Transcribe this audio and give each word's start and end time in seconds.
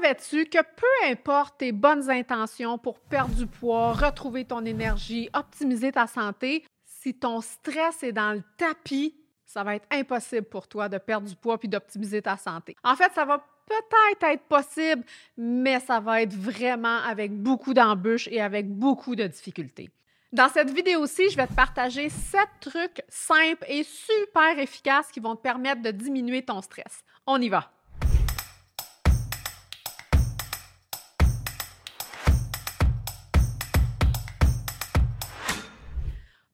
Savais-tu 0.00 0.44
que 0.44 0.58
peu 0.58 1.10
importe 1.10 1.58
tes 1.58 1.72
bonnes 1.72 2.08
intentions 2.08 2.78
pour 2.78 3.00
perdre 3.00 3.34
du 3.34 3.48
poids, 3.48 3.92
retrouver 3.92 4.44
ton 4.44 4.64
énergie, 4.64 5.28
optimiser 5.34 5.90
ta 5.90 6.06
santé, 6.06 6.64
si 6.84 7.14
ton 7.14 7.40
stress 7.40 8.04
est 8.04 8.12
dans 8.12 8.32
le 8.32 8.44
tapis, 8.56 9.16
ça 9.44 9.64
va 9.64 9.74
être 9.74 9.88
impossible 9.90 10.46
pour 10.46 10.68
toi 10.68 10.88
de 10.88 10.98
perdre 10.98 11.26
du 11.26 11.34
poids 11.34 11.58
puis 11.58 11.68
d'optimiser 11.68 12.22
ta 12.22 12.36
santé. 12.36 12.76
En 12.84 12.94
fait, 12.94 13.10
ça 13.12 13.24
va 13.24 13.38
peut-être 13.66 14.22
être 14.32 14.44
possible, 14.44 15.02
mais 15.36 15.80
ça 15.80 15.98
va 15.98 16.22
être 16.22 16.34
vraiment 16.34 16.98
avec 16.98 17.32
beaucoup 17.32 17.74
d'embûches 17.74 18.28
et 18.28 18.40
avec 18.40 18.68
beaucoup 18.68 19.16
de 19.16 19.26
difficultés. 19.26 19.90
Dans 20.30 20.48
cette 20.48 20.70
vidéo-ci, 20.70 21.28
je 21.30 21.36
vais 21.36 21.48
te 21.48 21.54
partager 21.54 22.08
sept 22.08 22.48
trucs 22.60 23.02
simples 23.08 23.64
et 23.66 23.82
super 23.82 24.60
efficaces 24.60 25.10
qui 25.10 25.18
vont 25.18 25.34
te 25.34 25.42
permettre 25.42 25.82
de 25.82 25.90
diminuer 25.90 26.44
ton 26.44 26.62
stress. 26.62 27.02
On 27.26 27.40
y 27.40 27.48
va! 27.48 27.72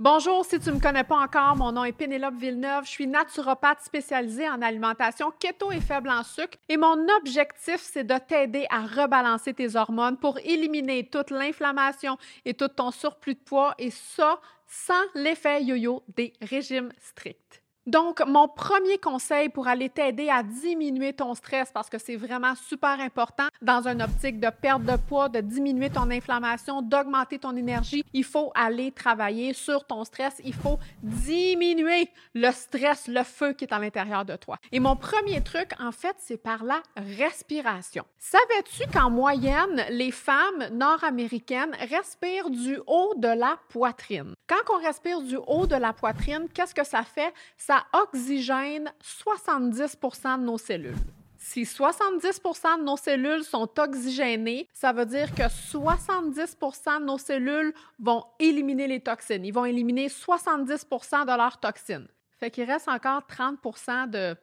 Bonjour, 0.04 0.44
si 0.44 0.60
tu 0.60 0.68
ne 0.68 0.74
me 0.74 0.80
connais 0.80 1.02
pas 1.02 1.16
encore, 1.16 1.56
mon 1.56 1.72
nom 1.72 1.82
est 1.82 1.92
Pénélope 1.92 2.34
Villeneuve. 2.34 2.84
Je 2.84 2.90
suis 2.90 3.06
naturopathe 3.06 3.80
spécialisée 3.80 4.46
en 4.46 4.60
alimentation 4.60 5.30
keto 5.30 5.72
et 5.72 5.80
faible 5.80 6.10
en 6.10 6.22
sucre. 6.22 6.58
Et 6.68 6.76
mon 6.76 7.08
objectif, 7.16 7.80
c'est 7.80 8.04
de 8.04 8.18
t'aider 8.18 8.66
à 8.68 8.80
rebalancer 8.84 9.54
tes 9.54 9.76
hormones 9.76 10.18
pour 10.18 10.38
éliminer 10.40 11.08
toute 11.08 11.30
l'inflammation 11.30 12.18
et 12.44 12.52
tout 12.52 12.68
ton 12.68 12.90
surplus 12.90 13.32
de 13.32 13.40
poids, 13.40 13.74
et 13.78 13.88
ça 13.90 14.42
sans 14.66 14.92
l'effet 15.14 15.62
yo-yo 15.62 16.02
des 16.14 16.34
régimes 16.42 16.92
stricts. 17.00 17.63
Donc, 17.86 18.22
mon 18.26 18.48
premier 18.48 18.98
conseil 18.98 19.50
pour 19.50 19.68
aller 19.68 19.90
t'aider 19.90 20.30
à 20.30 20.42
diminuer 20.42 21.12
ton 21.12 21.34
stress, 21.34 21.70
parce 21.72 21.90
que 21.90 21.98
c'est 21.98 22.16
vraiment 22.16 22.54
super 22.54 22.98
important 23.00 23.48
dans 23.60 23.86
une 23.86 24.00
optique 24.00 24.40
de 24.40 24.48
perte 24.48 24.84
de 24.84 24.96
poids, 24.96 25.28
de 25.28 25.40
diminuer 25.40 25.90
ton 25.90 26.10
inflammation, 26.10 26.80
d'augmenter 26.80 27.38
ton 27.38 27.54
énergie, 27.56 28.04
il 28.12 28.24
faut 28.24 28.52
aller 28.54 28.90
travailler 28.92 29.52
sur 29.52 29.84
ton 29.86 30.04
stress. 30.04 30.40
Il 30.44 30.54
faut 30.54 30.78
diminuer 31.02 32.08
le 32.34 32.50
stress, 32.52 33.06
le 33.06 33.22
feu 33.22 33.52
qui 33.52 33.64
est 33.64 33.72
à 33.72 33.78
l'intérieur 33.78 34.24
de 34.24 34.36
toi. 34.36 34.58
Et 34.72 34.80
mon 34.80 34.96
premier 34.96 35.42
truc, 35.42 35.72
en 35.78 35.92
fait, 35.92 36.16
c'est 36.18 36.36
par 36.36 36.64
la 36.64 36.82
respiration. 36.96 38.04
Savais-tu 38.18 38.86
qu'en 38.90 39.10
moyenne, 39.10 39.84
les 39.90 40.10
femmes 40.10 40.68
nord-américaines 40.72 41.76
respirent 41.90 42.50
du 42.50 42.78
haut 42.86 43.12
de 43.16 43.28
la 43.28 43.58
poitrine? 43.68 44.34
Quand 44.46 44.74
on 44.74 44.82
respire 44.82 45.20
du 45.20 45.36
haut 45.36 45.66
de 45.66 45.76
la 45.76 45.92
poitrine, 45.92 46.48
qu'est-ce 46.52 46.74
que 46.74 46.84
ça 46.84 47.02
fait? 47.02 47.32
Oxygène 47.92 48.92
70% 49.02 50.40
de 50.40 50.44
nos 50.44 50.58
cellules. 50.58 50.96
Si 51.36 51.64
70% 51.64 52.78
de 52.78 52.84
nos 52.84 52.96
cellules 52.96 53.44
sont 53.44 53.68
oxygénées, 53.78 54.66
ça 54.72 54.92
veut 54.92 55.04
dire 55.04 55.34
que 55.34 55.42
70% 55.42 57.00
de 57.00 57.04
nos 57.04 57.18
cellules 57.18 57.74
vont 57.98 58.24
éliminer 58.38 58.86
les 58.86 59.00
toxines. 59.00 59.44
Ils 59.44 59.52
vont 59.52 59.66
éliminer 59.66 60.08
70% 60.08 61.26
de 61.26 61.36
leurs 61.36 61.60
toxines. 61.60 62.08
Fait 62.40 62.50
qu'il 62.50 62.64
reste 62.64 62.88
encore 62.88 63.22
30% 63.28 64.08
de 64.08 64.36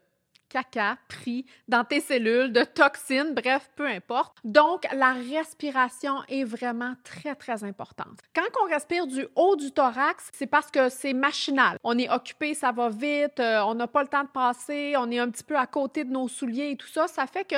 caca 0.51 0.97
pris 1.07 1.45
dans 1.67 1.83
tes 1.83 1.99
cellules, 1.99 2.51
de 2.51 2.63
toxines, 2.63 3.33
bref, 3.33 3.69
peu 3.75 3.87
importe. 3.87 4.37
Donc, 4.43 4.85
la 4.93 5.13
respiration 5.13 6.15
est 6.27 6.43
vraiment 6.43 6.93
très, 7.03 7.35
très 7.35 7.63
importante. 7.63 8.19
Quand 8.35 8.41
on 8.63 8.69
respire 8.69 9.07
du 9.07 9.25
haut 9.35 9.55
du 9.55 9.71
thorax, 9.71 10.29
c'est 10.33 10.47
parce 10.47 10.69
que 10.69 10.89
c'est 10.89 11.13
machinal. 11.13 11.77
On 11.83 11.97
est 11.97 12.09
occupé, 12.09 12.53
ça 12.53 12.71
va 12.71 12.89
vite, 12.89 13.39
euh, 13.39 13.61
on 13.61 13.75
n'a 13.75 13.87
pas 13.87 14.01
le 14.01 14.07
temps 14.07 14.23
de 14.23 14.29
passer, 14.29 14.95
on 14.97 15.09
est 15.09 15.19
un 15.19 15.29
petit 15.29 15.43
peu 15.43 15.57
à 15.57 15.67
côté 15.67 16.03
de 16.03 16.11
nos 16.11 16.27
souliers 16.27 16.71
et 16.71 16.75
tout 16.75 16.87
ça. 16.87 17.07
Ça 17.07 17.25
fait 17.27 17.45
que 17.45 17.55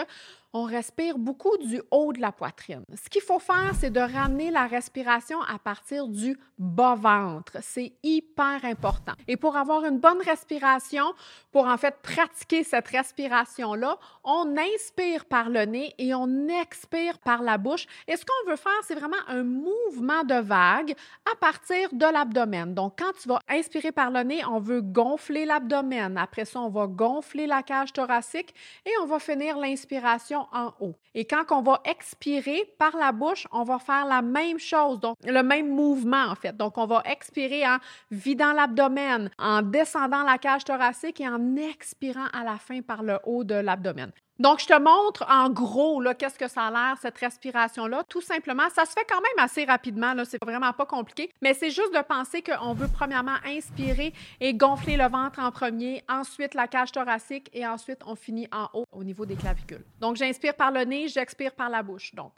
on 0.53 0.63
respire 0.63 1.17
beaucoup 1.17 1.57
du 1.57 1.81
haut 1.89 2.13
de 2.13 2.21
la 2.21 2.31
poitrine. 2.31 2.85
Ce 2.93 3.09
qu'il 3.09 3.21
faut 3.21 3.39
faire, 3.39 3.71
c'est 3.79 3.89
de 3.89 3.99
ramener 3.99 4.51
la 4.51 4.67
respiration 4.67 5.41
à 5.41 5.57
partir 5.57 6.07
du 6.07 6.37
bas-ventre. 6.59 7.57
C'est 7.61 7.93
hyper 8.03 8.63
important. 8.63 9.13
Et 9.27 9.35
pour 9.35 9.57
avoir 9.57 9.83
une 9.83 9.97
bonne 9.97 10.21
respiration, 10.21 11.05
pour 11.51 11.65
en 11.65 11.77
fait 11.77 11.95
pratiquer 12.03 12.63
cette 12.63 12.87
respiration-là, 12.87 13.97
on 14.23 14.55
inspire 14.55 15.25
par 15.25 15.49
le 15.49 15.65
nez 15.65 15.93
et 15.97 16.13
on 16.13 16.47
expire 16.47 17.17
par 17.17 17.41
la 17.41 17.57
bouche. 17.57 17.87
Et 18.07 18.15
ce 18.15 18.23
qu'on 18.23 18.49
veut 18.49 18.55
faire, 18.55 18.71
c'est 18.83 18.95
vraiment 18.95 19.17
un 19.27 19.43
mouvement 19.43 20.23
de 20.23 20.35
vague 20.35 20.93
à 21.31 21.35
partir 21.35 21.89
de 21.91 22.05
l'abdomen. 22.05 22.75
Donc, 22.75 22.99
quand 22.99 23.11
tu 23.19 23.27
vas 23.27 23.39
inspirer 23.49 23.91
par 23.91 24.11
le 24.11 24.21
nez, 24.21 24.45
on 24.45 24.59
veut 24.59 24.81
gonfler 24.81 25.45
l'abdomen. 25.45 26.15
Après 26.17 26.45
ça, 26.45 26.59
on 26.59 26.69
va 26.69 26.85
gonfler 26.85 27.47
la 27.47 27.63
cage 27.63 27.91
thoracique 27.91 28.53
et 28.85 28.91
on 29.01 29.07
va 29.07 29.17
finir 29.17 29.57
l'inspiration 29.57 30.42
en 30.51 30.73
haut. 30.79 30.95
Et 31.15 31.25
quand 31.25 31.43
on 31.51 31.61
va 31.61 31.81
expirer 31.85 32.73
par 32.77 32.95
la 32.97 33.11
bouche, 33.11 33.47
on 33.51 33.63
va 33.63 33.79
faire 33.79 34.05
la 34.05 34.21
même 34.21 34.59
chose, 34.59 34.99
donc 34.99 35.15
le 35.23 35.43
même 35.43 35.69
mouvement 35.69 36.25
en 36.25 36.35
fait. 36.35 36.55
Donc 36.55 36.77
on 36.77 36.85
va 36.85 37.01
expirer 37.05 37.65
en 37.65 37.77
vidant 38.11 38.53
l'abdomen, 38.53 39.29
en 39.37 39.61
descendant 39.61 40.23
la 40.23 40.37
cage 40.37 40.63
thoracique 40.63 41.21
et 41.21 41.27
en 41.27 41.55
expirant 41.55 42.27
à 42.33 42.43
la 42.43 42.57
fin 42.57 42.81
par 42.81 43.03
le 43.03 43.19
haut 43.25 43.43
de 43.43 43.55
l'abdomen. 43.55 44.11
Donc, 44.39 44.59
je 44.59 44.65
te 44.65 44.79
montre 44.79 45.23
en 45.29 45.49
gros 45.49 46.01
qu'est-ce 46.17 46.39
que 46.39 46.47
ça 46.47 46.63
a 46.63 46.71
l'air, 46.71 46.97
cette 46.99 47.17
respiration-là. 47.17 48.03
Tout 48.09 48.21
simplement, 48.21 48.69
ça 48.73 48.85
se 48.85 48.91
fait 48.91 49.05
quand 49.07 49.21
même 49.21 49.45
assez 49.45 49.63
rapidement, 49.63 50.13
c'est 50.25 50.43
vraiment 50.43 50.73
pas 50.73 50.85
compliqué, 50.85 51.31
mais 51.41 51.53
c'est 51.53 51.69
juste 51.69 51.93
de 51.93 52.01
penser 52.01 52.41
qu'on 52.41 52.73
veut 52.73 52.87
premièrement 52.91 53.37
inspirer 53.45 54.11
et 54.39 54.53
gonfler 54.53 54.97
le 54.97 55.07
ventre 55.07 55.39
en 55.39 55.51
premier, 55.51 56.03
ensuite 56.09 56.55
la 56.55 56.67
cage 56.67 56.91
thoracique 56.91 57.49
et 57.53 57.67
ensuite 57.67 57.99
on 58.05 58.15
finit 58.15 58.47
en 58.51 58.69
haut 58.73 58.85
au 58.91 59.03
niveau 59.03 59.25
des 59.25 59.35
clavicules. 59.35 59.85
Donc, 59.99 60.15
j'inspire 60.15 60.55
par 60.55 60.71
le 60.71 60.83
nez, 60.83 61.07
j'expire 61.07 61.53
par 61.53 61.69
la 61.69 61.83
bouche. 61.83 62.15
Donc, 62.15 62.33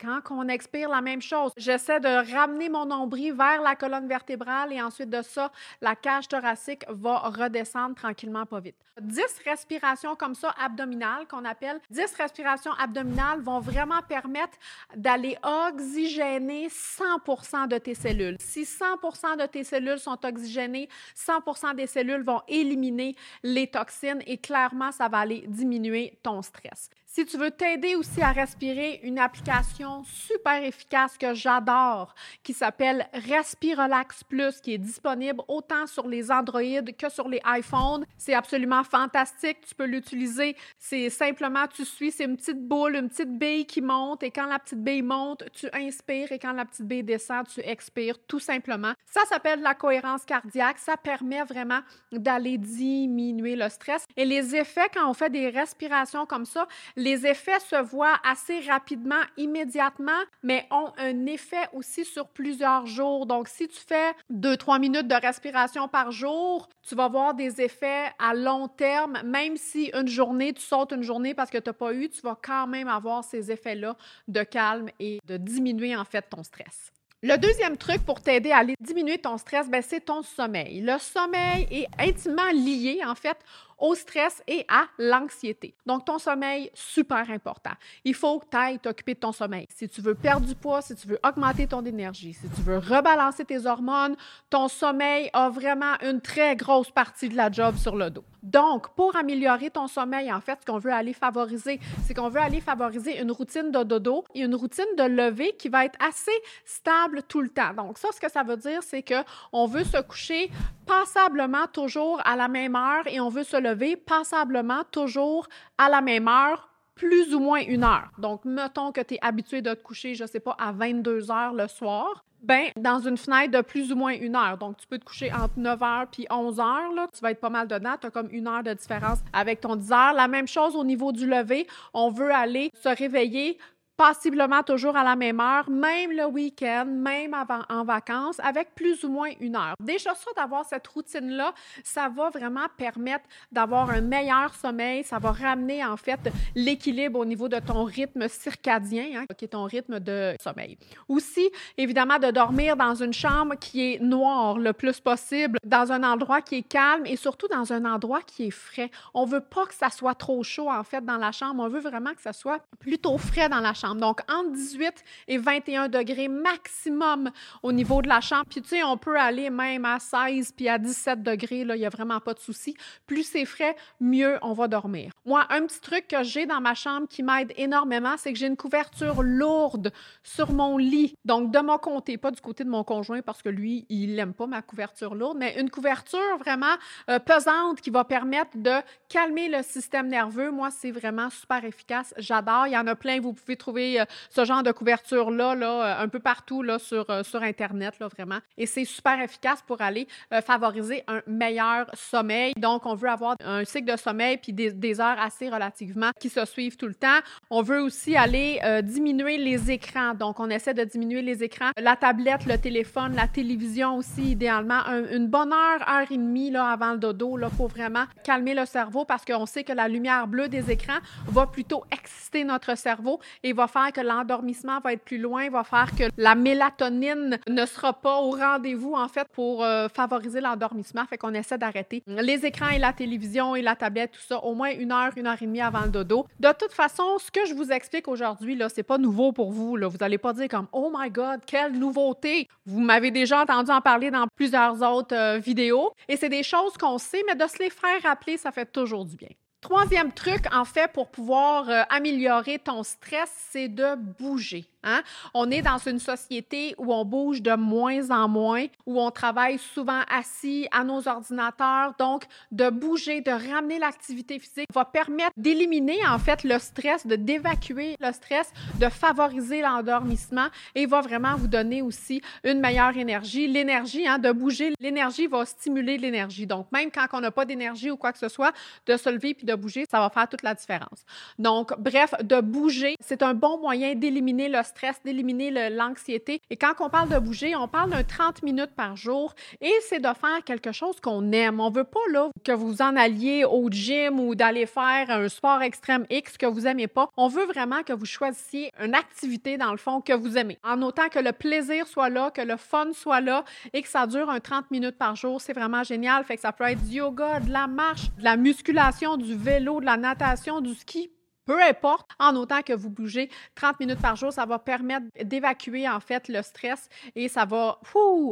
Quand 0.00 0.20
on 0.30 0.48
expire, 0.48 0.88
la 0.88 1.00
même 1.00 1.22
chose. 1.22 1.52
J'essaie 1.56 2.00
de 2.00 2.32
ramener 2.32 2.68
mon 2.68 2.86
nombril 2.86 3.34
vers 3.34 3.60
la 3.62 3.74
colonne 3.74 4.06
vertébrale 4.06 4.72
et 4.72 4.80
ensuite 4.80 5.10
de 5.10 5.22
ça, 5.22 5.50
la 5.80 5.96
cage 5.96 6.28
thoracique 6.28 6.84
va 6.88 7.18
redescendre 7.18 7.94
tranquillement, 7.94 8.46
pas 8.46 8.60
vite. 8.60 8.76
10 9.00 9.20
respirations 9.44 10.14
comme 10.14 10.36
ça 10.36 10.54
abdominales 10.62 11.26
qu'on 11.26 11.44
appelle 11.44 11.80
10 11.90 12.14
respirations 12.16 12.70
abdominales 12.74 13.40
vont 13.40 13.58
vraiment 13.58 14.00
permettre 14.08 14.56
d'aller 14.94 15.36
oxygéner 15.42 16.68
100% 16.68 17.66
de 17.66 17.78
tes 17.78 17.94
cellules. 17.94 18.36
Si 18.38 18.62
100% 18.62 19.36
de 19.40 19.46
tes 19.46 19.64
cellules 19.64 19.98
sont 19.98 20.24
oxygénées, 20.24 20.88
100% 21.16 21.74
des 21.74 21.88
cellules 21.88 22.22
vont 22.22 22.42
éliminer 22.46 23.16
les 23.42 23.66
toxines 23.66 24.22
et 24.26 24.38
clairement, 24.38 24.92
ça 24.92 25.08
va 25.08 25.18
aller 25.18 25.44
diminuer 25.48 26.18
ton 26.22 26.40
stress. 26.42 26.88
Si 27.16 27.24
tu 27.24 27.36
veux 27.36 27.52
t'aider 27.52 27.94
aussi 27.94 28.20
à 28.22 28.32
respirer, 28.32 28.98
une 29.04 29.20
application 29.20 30.02
super 30.02 30.64
efficace 30.64 31.16
que 31.16 31.32
j'adore 31.32 32.12
qui 32.42 32.52
s'appelle 32.52 33.06
Respirelax 33.12 34.24
Plus 34.24 34.60
qui 34.60 34.74
est 34.74 34.78
disponible 34.78 35.40
autant 35.46 35.86
sur 35.86 36.08
les 36.08 36.32
Android 36.32 36.82
que 36.98 37.08
sur 37.08 37.28
les 37.28 37.40
iPhones. 37.46 38.04
C'est 38.18 38.34
absolument 38.34 38.82
fantastique. 38.82 39.58
Tu 39.64 39.76
peux 39.76 39.84
l'utiliser. 39.84 40.56
C'est 40.76 41.08
simplement, 41.08 41.68
tu 41.68 41.84
suis, 41.84 42.10
c'est 42.10 42.24
une 42.24 42.36
petite 42.36 42.66
boule, 42.66 42.96
une 42.96 43.08
petite 43.08 43.38
bille 43.38 43.64
qui 43.64 43.80
monte 43.80 44.24
et 44.24 44.32
quand 44.32 44.46
la 44.46 44.58
petite 44.58 44.82
bille 44.82 45.02
monte, 45.02 45.44
tu 45.52 45.68
inspires 45.72 46.32
et 46.32 46.40
quand 46.40 46.52
la 46.52 46.64
petite 46.64 46.86
bille 46.86 47.04
descend, 47.04 47.46
tu 47.46 47.60
expires 47.60 48.18
tout 48.26 48.40
simplement. 48.40 48.92
Ça 49.06 49.20
s'appelle 49.26 49.62
la 49.62 49.74
cohérence 49.74 50.24
cardiaque. 50.24 50.78
Ça 50.78 50.96
permet 50.96 51.44
vraiment 51.44 51.82
d'aller 52.10 52.58
diminuer 52.58 53.54
le 53.54 53.68
stress. 53.68 54.04
Et 54.16 54.24
les 54.24 54.56
effets 54.56 54.88
quand 54.92 55.08
on 55.08 55.14
fait 55.14 55.30
des 55.30 55.48
respirations 55.48 56.26
comme 56.26 56.44
ça, 56.44 56.66
les 57.04 57.26
effets 57.26 57.60
se 57.60 57.76
voient 57.76 58.18
assez 58.24 58.60
rapidement, 58.60 59.20
immédiatement, 59.36 60.22
mais 60.42 60.66
ont 60.70 60.90
un 60.96 61.26
effet 61.26 61.68
aussi 61.74 62.06
sur 62.06 62.28
plusieurs 62.28 62.86
jours. 62.86 63.26
Donc, 63.26 63.46
si 63.46 63.68
tu 63.68 63.78
fais 63.78 64.12
2-3 64.32 64.80
minutes 64.80 65.06
de 65.06 65.14
respiration 65.14 65.86
par 65.86 66.12
jour, 66.12 66.66
tu 66.82 66.94
vas 66.94 67.08
voir 67.08 67.34
des 67.34 67.60
effets 67.60 68.06
à 68.18 68.32
long 68.32 68.68
terme. 68.68 69.20
Même 69.22 69.58
si 69.58 69.90
une 69.92 70.08
journée, 70.08 70.54
tu 70.54 70.62
sautes 70.62 70.92
une 70.92 71.02
journée 71.02 71.34
parce 71.34 71.50
que 71.50 71.58
tu 71.58 71.68
n'as 71.68 71.74
pas 71.74 71.92
eu, 71.92 72.08
tu 72.08 72.22
vas 72.22 72.38
quand 72.42 72.66
même 72.66 72.88
avoir 72.88 73.22
ces 73.22 73.52
effets-là 73.52 73.96
de 74.26 74.42
calme 74.42 74.88
et 74.98 75.18
de 75.26 75.36
diminuer 75.36 75.94
en 75.94 76.06
fait 76.06 76.22
ton 76.30 76.42
stress. 76.42 76.90
Le 77.26 77.38
deuxième 77.38 77.78
truc 77.78 78.04
pour 78.04 78.20
t'aider 78.20 78.50
à 78.50 78.58
aller 78.58 78.74
diminuer 78.80 79.16
ton 79.16 79.38
stress, 79.38 79.70
ben, 79.70 79.80
c'est 79.80 80.04
ton 80.04 80.20
sommeil. 80.22 80.82
Le 80.82 80.98
sommeil 80.98 81.66
est 81.70 81.86
intimement 81.98 82.50
lié, 82.52 83.00
en 83.02 83.14
fait, 83.14 83.38
au 83.78 83.94
stress 83.94 84.42
et 84.46 84.64
à 84.68 84.84
l'anxiété. 84.98 85.74
Donc, 85.86 86.04
ton 86.04 86.18
sommeil, 86.18 86.70
super 86.74 87.30
important. 87.30 87.72
Il 88.04 88.14
faut 88.14 88.38
que 88.38 88.46
tu 88.50 88.56
ailles 88.56 88.78
t'occuper 88.78 89.14
de 89.14 89.20
ton 89.20 89.32
sommeil. 89.32 89.66
Si 89.74 89.88
tu 89.88 90.00
veux 90.00 90.14
perdre 90.14 90.46
du 90.46 90.54
poids, 90.54 90.82
si 90.82 90.94
tu 90.94 91.08
veux 91.08 91.18
augmenter 91.26 91.66
ton 91.66 91.84
énergie, 91.84 92.34
si 92.34 92.48
tu 92.48 92.62
veux 92.62 92.78
rebalancer 92.78 93.44
tes 93.44 93.66
hormones, 93.66 94.16
ton 94.50 94.68
sommeil 94.68 95.30
a 95.32 95.48
vraiment 95.48 95.94
une 96.02 96.20
très 96.20 96.56
grosse 96.56 96.90
partie 96.90 97.28
de 97.28 97.36
la 97.36 97.50
job 97.50 97.76
sur 97.76 97.96
le 97.96 98.10
dos. 98.10 98.24
Donc, 98.42 98.94
pour 98.94 99.16
améliorer 99.16 99.70
ton 99.70 99.86
sommeil, 99.86 100.30
en 100.30 100.40
fait, 100.40 100.58
ce 100.60 100.70
qu'on 100.70 100.78
veut 100.78 100.92
aller 100.92 101.14
favoriser, 101.14 101.80
c'est 102.06 102.12
qu'on 102.12 102.28
veut 102.28 102.40
aller 102.40 102.60
favoriser 102.60 103.18
une 103.18 103.32
routine 103.32 103.70
de 103.70 103.82
dodo 103.82 104.24
et 104.34 104.40
une 104.42 104.54
routine 104.54 104.84
de 104.98 105.04
lever 105.04 105.56
qui 105.58 105.70
va 105.70 105.86
être 105.86 105.98
assez 105.98 106.30
stable 106.66 107.22
tout 107.22 107.40
le 107.40 107.48
temps. 107.48 107.72
Donc, 107.72 107.96
ça, 107.96 108.08
ce 108.12 108.20
que 108.20 108.30
ça 108.30 108.42
veut 108.42 108.58
dire, 108.58 108.82
c'est 108.82 109.02
qu'on 109.02 109.66
veut 109.66 109.84
se 109.84 110.00
coucher 110.02 110.50
passablement 110.86 111.66
toujours 111.72 112.20
à 112.26 112.36
la 112.36 112.48
même 112.48 112.76
heure 112.76 113.06
et 113.06 113.18
on 113.18 113.30
veut 113.30 113.44
se 113.44 113.56
lever 113.64 113.96
passablement 113.96 114.82
toujours 114.90 115.48
à 115.78 115.88
la 115.88 116.00
même 116.00 116.28
heure 116.28 116.68
plus 116.94 117.34
ou 117.34 117.40
moins 117.40 117.60
une 117.60 117.84
heure. 117.84 118.10
Donc, 118.18 118.44
mettons 118.44 118.92
que 118.92 119.00
tu 119.00 119.14
es 119.14 119.18
habitué 119.20 119.62
de 119.62 119.74
te 119.74 119.82
coucher, 119.82 120.14
je 120.14 120.24
ne 120.24 120.28
sais 120.28 120.40
pas, 120.40 120.56
à 120.58 120.72
22 120.72 121.30
heures 121.30 121.52
le 121.52 121.66
soir. 121.66 122.24
Ben, 122.42 122.66
dans 122.76 122.98
une 123.00 123.16
fenêtre 123.16 123.52
de 123.52 123.62
plus 123.62 123.90
ou 123.90 123.96
moins 123.96 124.12
une 124.12 124.36
heure. 124.36 124.58
Donc, 124.58 124.76
tu 124.76 124.86
peux 124.86 124.98
te 124.98 125.04
coucher 125.04 125.32
entre 125.32 125.54
9 125.56 125.80
h 125.80 126.06
puis 126.12 126.26
11 126.30 126.58
h. 126.58 126.94
Là. 126.94 127.08
Tu 127.10 127.20
vas 127.22 127.30
être 127.30 127.40
pas 127.40 127.48
mal 127.48 127.66
dedans. 127.66 127.94
Tu 127.98 128.06
as 128.06 128.10
comme 128.10 128.28
une 128.30 128.46
heure 128.46 128.62
de 128.62 128.74
différence 128.74 129.20
avec 129.32 129.62
ton 129.62 129.76
10 129.76 129.92
heures. 129.92 130.12
La 130.12 130.28
même 130.28 130.46
chose 130.46 130.76
au 130.76 130.84
niveau 130.84 131.10
du 131.10 131.26
lever. 131.26 131.66
On 131.94 132.10
veut 132.10 132.30
aller 132.30 132.70
se 132.74 132.90
réveiller 132.90 133.56
passiblement 133.96 134.62
toujours 134.62 134.96
à 134.96 135.04
la 135.04 135.16
même 135.16 135.40
heure, 135.40 135.68
même 135.70 136.10
le 136.10 136.26
week-end, 136.26 136.84
même 136.86 137.34
en 137.68 137.84
vacances, 137.84 138.40
avec 138.40 138.74
plus 138.74 139.04
ou 139.04 139.08
moins 139.08 139.30
une 139.40 139.56
heure. 139.56 139.74
Déjà 139.80 140.14
ça, 140.14 140.30
d'avoir 140.36 140.64
cette 140.64 140.86
routine-là, 140.86 141.54
ça 141.82 142.08
va 142.08 142.30
vraiment 142.30 142.66
permettre 142.76 143.24
d'avoir 143.52 143.90
un 143.90 144.00
meilleur 144.00 144.54
sommeil, 144.54 145.04
ça 145.04 145.18
va 145.18 145.32
ramener 145.32 145.84
en 145.84 145.96
fait 145.96 146.20
l'équilibre 146.54 147.20
au 147.20 147.24
niveau 147.24 147.48
de 147.48 147.58
ton 147.60 147.84
rythme 147.84 148.28
circadien, 148.28 149.20
hein, 149.20 149.24
qui 149.36 149.44
est 149.44 149.48
ton 149.48 149.64
rythme 149.64 150.00
de 150.00 150.34
sommeil. 150.42 150.76
Aussi, 151.08 151.48
évidemment, 151.76 152.18
de 152.18 152.30
dormir 152.30 152.76
dans 152.76 152.94
une 152.94 153.12
chambre 153.12 153.54
qui 153.56 153.94
est 153.94 153.98
noire 154.00 154.58
le 154.58 154.72
plus 154.72 155.00
possible, 155.00 155.58
dans 155.64 155.92
un 155.92 156.02
endroit 156.02 156.40
qui 156.40 156.56
est 156.56 156.62
calme 156.62 157.06
et 157.06 157.16
surtout 157.16 157.48
dans 157.48 157.72
un 157.72 157.84
endroit 157.84 158.22
qui 158.22 158.46
est 158.46 158.50
frais. 158.50 158.90
On 159.12 159.24
veut 159.24 159.40
pas 159.40 159.66
que 159.66 159.74
ça 159.74 159.90
soit 159.90 160.14
trop 160.14 160.42
chaud 160.42 160.70
en 160.70 160.82
fait 160.82 161.04
dans 161.04 161.16
la 161.16 161.32
chambre, 161.32 161.62
on 161.62 161.68
veut 161.68 161.80
vraiment 161.80 162.12
que 162.14 162.22
ça 162.22 162.32
soit 162.32 162.58
plutôt 162.80 163.18
frais 163.18 163.48
dans 163.48 163.60
la 163.60 163.72
chambre. 163.72 163.83
Donc, 163.92 164.20
entre 164.30 164.52
18 164.52 165.04
et 165.28 165.38
21 165.38 165.88
degrés 165.88 166.28
maximum 166.28 167.30
au 167.62 167.72
niveau 167.72 168.00
de 168.00 168.08
la 168.08 168.20
chambre. 168.20 168.46
Puis, 168.48 168.62
tu 168.62 168.70
sais, 168.70 168.84
on 168.84 168.96
peut 168.96 169.18
aller 169.18 169.50
même 169.50 169.84
à 169.84 169.98
16 169.98 170.52
puis 170.52 170.68
à 170.68 170.78
17 170.78 171.22
degrés. 171.22 171.64
Là, 171.64 171.76
il 171.76 171.80
n'y 171.80 171.86
a 171.86 171.90
vraiment 171.90 172.20
pas 172.20 172.32
de 172.32 172.38
souci. 172.38 172.74
Plus 173.06 173.24
c'est 173.24 173.44
frais, 173.44 173.76
mieux 174.00 174.38
on 174.42 174.52
va 174.52 174.68
dormir. 174.68 175.12
Moi, 175.26 175.44
un 175.50 175.66
petit 175.66 175.80
truc 175.80 176.08
que 176.08 176.22
j'ai 176.22 176.46
dans 176.46 176.60
ma 176.60 176.74
chambre 176.74 177.06
qui 177.08 177.22
m'aide 177.22 177.52
énormément, 177.56 178.14
c'est 178.16 178.32
que 178.32 178.38
j'ai 178.38 178.46
une 178.46 178.56
couverture 178.56 179.22
lourde 179.22 179.92
sur 180.22 180.52
mon 180.52 180.78
lit. 180.78 181.14
Donc, 181.24 181.50
de 181.50 181.58
mon 181.58 181.78
côté, 181.78 182.16
pas 182.16 182.30
du 182.30 182.40
côté 182.40 182.64
de 182.64 182.70
mon 182.70 182.84
conjoint 182.84 183.20
parce 183.22 183.42
que 183.42 183.48
lui, 183.48 183.84
il 183.88 184.14
n'aime 184.14 184.34
pas 184.34 184.46
ma 184.46 184.62
couverture 184.62 185.14
lourde, 185.14 185.36
mais 185.38 185.60
une 185.60 185.70
couverture 185.70 186.38
vraiment 186.38 186.74
euh, 187.10 187.18
pesante 187.18 187.80
qui 187.80 187.90
va 187.90 188.04
permettre 188.04 188.56
de 188.56 188.80
calmer 189.08 189.48
le 189.48 189.62
système 189.62 190.08
nerveux. 190.08 190.50
Moi, 190.50 190.70
c'est 190.70 190.90
vraiment 190.90 191.30
super 191.30 191.64
efficace. 191.64 192.14
J'adore. 192.16 192.66
Il 192.66 192.72
y 192.72 192.78
en 192.78 192.86
a 192.86 192.94
plein. 192.94 193.20
Vous 193.20 193.32
pouvez 193.32 193.56
trouver 193.56 193.73
euh, 193.76 194.04
ce 194.30 194.44
genre 194.44 194.62
de 194.62 194.72
couverture-là 194.72 195.54
là, 195.54 196.00
euh, 196.00 196.04
un 196.04 196.08
peu 196.08 196.18
partout 196.18 196.62
là, 196.62 196.78
sur, 196.78 197.08
euh, 197.10 197.22
sur 197.22 197.42
Internet, 197.42 197.98
là, 198.00 198.08
vraiment. 198.08 198.38
Et 198.56 198.66
c'est 198.66 198.84
super 198.84 199.20
efficace 199.20 199.62
pour 199.66 199.80
aller 199.80 200.06
favoriser 200.44 201.04
un 201.06 201.22
meilleur 201.26 201.86
sommeil. 201.94 202.54
Donc, 202.56 202.86
on 202.86 202.94
veut 202.94 203.08
avoir 203.08 203.36
un 203.44 203.64
cycle 203.64 203.92
de 203.92 203.96
sommeil 203.96 204.38
puis 204.38 204.52
des, 204.52 204.72
des, 204.72 205.00
heures 205.00 205.18
assez 205.20 205.48
relativement 205.48 206.10
qui 206.18 206.28
se 206.28 206.44
suivent 206.44 206.76
tout 206.76 206.86
le 206.86 206.94
temps. 206.94 207.18
On 207.50 207.62
veut 207.62 207.80
aussi 207.80 208.16
aller 208.16 208.60
diminuer 208.82 209.38
les 209.38 209.70
écrans. 209.70 210.14
Donc, 210.14 210.40
on 210.40 210.50
essaie 210.50 210.74
de 210.74 210.84
diminuer 210.84 211.22
les 211.22 211.42
écrans. 211.42 211.70
La 211.76 211.96
tablette, 211.96 212.46
le 212.46 212.58
téléphone, 212.58 213.14
la 213.14 213.28
télévision 213.28 213.96
aussi, 213.96 214.32
idéalement. 214.32 214.82
une 215.10 215.28
bonne 215.28 215.52
heure, 215.52 215.88
heure 215.88 216.10
et 216.10 216.16
demie 216.16 216.50
là, 216.50 216.68
avant 216.68 216.92
le 216.92 216.98
dodo 216.98 217.36
là, 217.36 217.50
pour 217.56 217.68
vraiment 217.68 218.04
calmer 218.24 218.54
le 218.54 218.66
cerveau 218.66 219.04
parce 219.04 219.24
qu'on 219.24 219.46
sait 219.46 219.64
que 219.64 219.72
la 219.72 219.88
lumière 219.88 220.26
bleue 220.26 220.48
des 220.48 220.70
écrans 220.70 220.98
va 221.26 221.46
plutôt 221.46 221.84
exciter 221.90 222.44
notre 222.44 222.76
cerveau 222.76 223.20
et 223.42 223.52
va 223.52 223.63
faire 223.66 223.92
que 223.92 224.00
l'endormissement 224.00 224.80
va 224.80 224.92
être 224.92 225.04
plus 225.04 225.18
loin, 225.18 225.48
va 225.50 225.64
faire 225.64 225.90
que 225.96 226.04
la 226.16 226.34
mélatonine 226.34 227.38
ne 227.48 227.66
sera 227.66 227.92
pas 227.92 228.20
au 228.20 228.30
rendez-vous, 228.30 228.94
en 228.94 229.08
fait, 229.08 229.26
pour 229.32 229.64
euh, 229.64 229.88
favoriser 229.88 230.40
l'endormissement. 230.40 231.04
Fait 231.06 231.18
qu'on 231.18 231.34
essaie 231.34 231.58
d'arrêter 231.58 232.02
les 232.06 232.46
écrans 232.46 232.68
et 232.68 232.78
la 232.78 232.92
télévision 232.92 233.56
et 233.56 233.62
la 233.62 233.76
tablette, 233.76 234.12
tout 234.12 234.20
ça, 234.26 234.38
au 234.38 234.54
moins 234.54 234.70
une 234.70 234.92
heure, 234.92 235.12
une 235.16 235.26
heure 235.26 235.40
et 235.40 235.46
demie 235.46 235.60
avant 235.60 235.82
le 235.82 235.90
dodo. 235.90 236.26
De 236.40 236.48
toute 236.58 236.72
façon, 236.72 237.18
ce 237.18 237.30
que 237.30 237.46
je 237.46 237.54
vous 237.54 237.70
explique 237.70 238.08
aujourd'hui, 238.08 238.56
là, 238.56 238.68
c'est 238.68 238.82
pas 238.82 238.98
nouveau 238.98 239.32
pour 239.32 239.52
vous. 239.52 239.76
Là. 239.76 239.88
Vous 239.88 239.98
allez 240.00 240.18
pas 240.18 240.32
dire 240.32 240.48
comme 240.48 240.66
Oh 240.72 240.92
my 240.96 241.10
God, 241.10 241.40
quelle 241.46 241.72
nouveauté! 241.72 242.48
Vous 242.66 242.80
m'avez 242.80 243.10
déjà 243.10 243.42
entendu 243.42 243.70
en 243.70 243.80
parler 243.80 244.10
dans 244.10 244.26
plusieurs 244.36 244.82
autres 244.82 245.14
euh, 245.14 245.38
vidéos. 245.38 245.92
Et 246.08 246.16
c'est 246.16 246.28
des 246.28 246.42
choses 246.42 246.76
qu'on 246.76 246.98
sait, 246.98 247.22
mais 247.26 247.34
de 247.34 247.46
se 247.46 247.58
les 247.58 247.70
faire 247.70 248.02
rappeler, 248.02 248.36
ça 248.36 248.52
fait 248.52 248.70
toujours 248.70 249.04
du 249.04 249.16
bien. 249.16 249.28
Troisième 249.64 250.12
truc, 250.12 250.44
en 250.52 250.66
fait, 250.66 250.92
pour 250.92 251.08
pouvoir 251.08 251.70
euh, 251.70 251.84
améliorer 251.88 252.58
ton 252.58 252.82
stress, 252.82 253.32
c'est 253.50 253.68
de 253.68 253.94
bouger. 253.96 254.66
Hein? 254.84 255.02
On 255.32 255.50
est 255.50 255.62
dans 255.62 255.78
une 255.78 255.98
société 255.98 256.74
où 256.76 256.92
on 256.92 257.06
bouge 257.06 257.40
de 257.40 257.54
moins 257.54 258.10
en 258.10 258.28
moins, 258.28 258.66
où 258.84 259.00
on 259.00 259.10
travaille 259.10 259.58
souvent 259.58 260.02
assis 260.10 260.68
à 260.70 260.84
nos 260.84 261.08
ordinateurs. 261.08 261.94
Donc, 261.98 262.24
de 262.52 262.68
bouger, 262.68 263.22
de 263.22 263.30
ramener 263.30 263.78
l'activité 263.78 264.38
physique 264.38 264.68
va 264.74 264.84
permettre 264.84 265.32
d'éliminer 265.36 266.06
en 266.06 266.18
fait 266.18 266.44
le 266.44 266.58
stress, 266.58 267.06
de 267.06 267.16
d'évacuer 267.16 267.96
le 268.00 268.12
stress, 268.12 268.52
de 268.78 268.90
favoriser 268.90 269.62
l'endormissement 269.62 270.48
et 270.74 270.84
va 270.84 271.00
vraiment 271.00 271.36
vous 271.36 271.48
donner 271.48 271.80
aussi 271.80 272.20
une 272.44 272.60
meilleure 272.60 272.96
énergie. 272.98 273.46
L'énergie, 273.48 274.06
hein, 274.06 274.18
de 274.18 274.30
bouger, 274.30 274.74
l'énergie 274.78 275.26
va 275.26 275.46
stimuler 275.46 275.96
l'énergie. 275.96 276.46
Donc, 276.46 276.66
même 276.70 276.90
quand 276.90 277.06
on 277.14 277.20
n'a 277.20 277.30
pas 277.30 277.46
d'énergie 277.46 277.90
ou 277.90 277.96
quoi 277.96 278.12
que 278.12 278.18
ce 278.18 278.28
soit, 278.28 278.52
de 278.86 278.98
se 278.98 279.08
lever 279.08 279.32
puis 279.32 279.46
de 279.46 279.53
bouger, 279.56 279.84
ça 279.90 280.00
va 280.00 280.10
faire 280.10 280.28
toute 280.28 280.42
la 280.42 280.54
différence. 280.54 281.04
Donc, 281.38 281.72
bref, 281.78 282.14
de 282.22 282.40
bouger, 282.40 282.96
c'est 283.00 283.22
un 283.22 283.34
bon 283.34 283.58
moyen 283.58 283.94
d'éliminer 283.94 284.48
le 284.48 284.62
stress 284.62 285.00
d'éliminer 285.04 285.70
l'anxiété. 285.70 286.40
Et 286.50 286.56
quand 286.56 286.72
on 286.80 286.88
parle 286.88 287.08
de 287.08 287.18
bouger, 287.18 287.54
on 287.56 287.68
parle 287.68 287.90
d'un 287.90 288.02
30 288.02 288.42
minutes 288.42 288.74
par 288.76 288.96
jour 288.96 289.34
et 289.60 289.72
c'est 289.88 290.00
de 290.00 290.08
faire 290.08 290.42
quelque 290.44 290.72
chose 290.72 291.00
qu'on 291.00 291.32
aime. 291.32 291.60
On 291.60 291.70
veut 291.70 291.84
pas 291.84 292.00
là 292.12 292.28
que 292.44 292.52
vous 292.52 292.82
en 292.82 292.96
alliez 292.96 293.44
au 293.44 293.68
gym 293.70 294.20
ou 294.20 294.34
d'aller 294.34 294.66
faire 294.66 295.10
un 295.10 295.28
sport 295.28 295.62
extrême 295.62 296.06
X 296.10 296.36
que 296.36 296.46
vous 296.46 296.66
aimez 296.66 296.86
pas. 296.86 297.10
On 297.16 297.28
veut 297.28 297.46
vraiment 297.46 297.82
que 297.82 297.92
vous 297.92 298.06
choisissiez 298.06 298.70
une 298.82 298.94
activité 298.94 299.56
dans 299.56 299.70
le 299.70 299.78
fond 299.78 300.00
que 300.00 300.12
vous 300.12 300.36
aimez. 300.36 300.58
En 300.64 300.82
autant 300.82 301.08
que 301.08 301.18
le 301.18 301.32
plaisir 301.32 301.86
soit 301.86 302.08
là, 302.08 302.30
que 302.30 302.42
le 302.42 302.56
fun 302.56 302.92
soit 302.92 303.20
là 303.20 303.44
et 303.72 303.82
que 303.82 303.88
ça 303.88 304.06
dure 304.06 304.30
un 304.30 304.40
30 304.40 304.70
minutes 304.70 304.98
par 304.98 305.16
jour, 305.16 305.40
c'est 305.40 305.52
vraiment 305.52 305.82
génial. 305.82 306.24
Fait 306.24 306.36
que 306.36 306.42
ça 306.42 306.52
peut 306.52 306.64
être 306.64 306.82
du 306.84 306.96
yoga, 306.96 307.40
de 307.40 307.50
la 307.50 307.66
marche, 307.66 308.10
de 308.18 308.24
la 308.24 308.36
musculation, 308.36 309.16
du 309.16 309.34
vélo, 309.44 309.80
de 309.80 309.84
la 309.84 309.98
natation, 309.98 310.62
du 310.62 310.74
ski, 310.74 311.10
peu 311.44 311.62
importe, 311.62 312.10
en 312.18 312.34
autant 312.36 312.62
que 312.62 312.72
vous 312.72 312.88
bougez 312.88 313.28
30 313.54 313.78
minutes 313.80 314.00
par 314.00 314.16
jour, 314.16 314.32
ça 314.32 314.46
va 314.46 314.58
permettre 314.58 315.06
d'évacuer 315.22 315.86
en 315.86 316.00
fait 316.00 316.28
le 316.28 316.40
stress 316.40 316.88
et 317.14 317.28
ça 317.28 317.44
va 317.44 317.78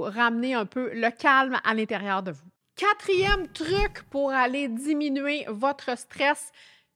ramener 0.04 0.54
un 0.54 0.64
peu 0.64 0.90
le 0.94 1.10
calme 1.10 1.58
à 1.64 1.74
l'intérieur 1.74 2.22
de 2.22 2.30
vous. 2.30 2.48
Quatrième 2.74 3.48
truc 3.48 4.02
pour 4.08 4.32
aller 4.32 4.68
diminuer 4.68 5.44
votre 5.48 5.98
stress, 5.98 6.50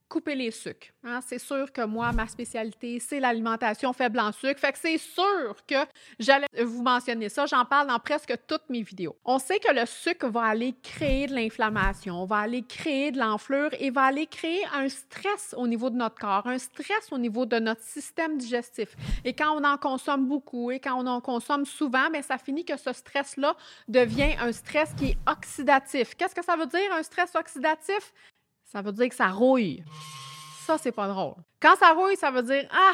couper 0.08 0.34
les 0.34 0.50
sucres. 0.50 0.88
Hein. 1.04 1.20
C'est 1.26 1.38
sûr 1.38 1.72
que 1.72 1.84
moi, 1.84 2.12
ma 2.12 2.26
spécialité, 2.26 3.00
c'est 3.00 3.20
l'alimentation 3.20 3.92
faible 3.92 4.20
en 4.20 4.32
sucre. 4.32 4.60
C'est 4.75 4.98
sûr 4.98 5.56
que 5.66 5.75
j'allais 6.18 6.46
vous 6.62 6.82
mentionner 6.82 7.28
ça. 7.28 7.46
J'en 7.46 7.64
parle 7.64 7.88
dans 7.88 7.98
presque 7.98 8.34
toutes 8.46 8.68
mes 8.68 8.82
vidéos. 8.82 9.16
On 9.25 9.38
sait 9.38 9.58
que 9.58 9.72
le 9.72 9.84
sucre 9.86 10.28
va 10.28 10.44
aller 10.44 10.75
créer 10.82 11.26
de 11.26 11.34
l'inflammation, 11.34 12.25
va 12.25 12.38
aller 12.38 12.62
créer 12.62 13.10
de 13.10 13.18
l'enflure 13.18 13.70
et 13.78 13.90
va 13.90 14.04
aller 14.04 14.26
créer 14.26 14.64
un 14.75 14.88
stress 14.88 15.54
au 15.56 15.66
niveau 15.66 15.90
de 15.90 15.96
notre 15.96 16.18
corps, 16.18 16.46
un 16.46 16.58
stress 16.58 17.10
au 17.10 17.18
niveau 17.18 17.46
de 17.46 17.58
notre 17.58 17.82
système 17.82 18.38
digestif. 18.38 18.96
Et 19.25 19.32
quand 19.32 19.56
on 19.56 19.64
en 19.64 19.76
consomme 19.76 20.26
beaucoup 20.26 20.70
et 20.70 20.78
quand 20.78 20.94
on 20.94 21.06
en 21.06 21.20
consomme 21.20 21.64
souvent, 21.64 22.10
mais 22.10 22.22
ça 22.22 22.38
finit 22.38 22.64
que 22.64 22.76
ce 22.76 22.92
stress-là 22.92 23.56
devient 23.88 24.34
un 24.40 24.52
stress 24.52 24.92
qui 24.96 25.10
est 25.10 25.16
oxydatif. 25.28 26.14
Qu'est-ce 26.16 26.34
que 26.34 26.44
ça 26.44 26.56
veut 26.56 26.66
dire, 26.66 26.92
un 26.92 27.02
stress 27.02 27.34
oxydatif? 27.34 28.12
Ça 28.66 28.82
veut 28.82 28.92
dire 28.92 29.08
que 29.08 29.14
ça 29.14 29.28
rouille. 29.28 29.82
Ça, 30.66 30.76
c'est 30.78 30.92
pas 30.92 31.06
drôle. 31.08 31.35
Quand 31.61 31.76
ça 31.76 31.92
rouille, 31.92 32.16
ça 32.16 32.30
veut 32.30 32.42
dire 32.42 32.68
Ah, 32.73 32.92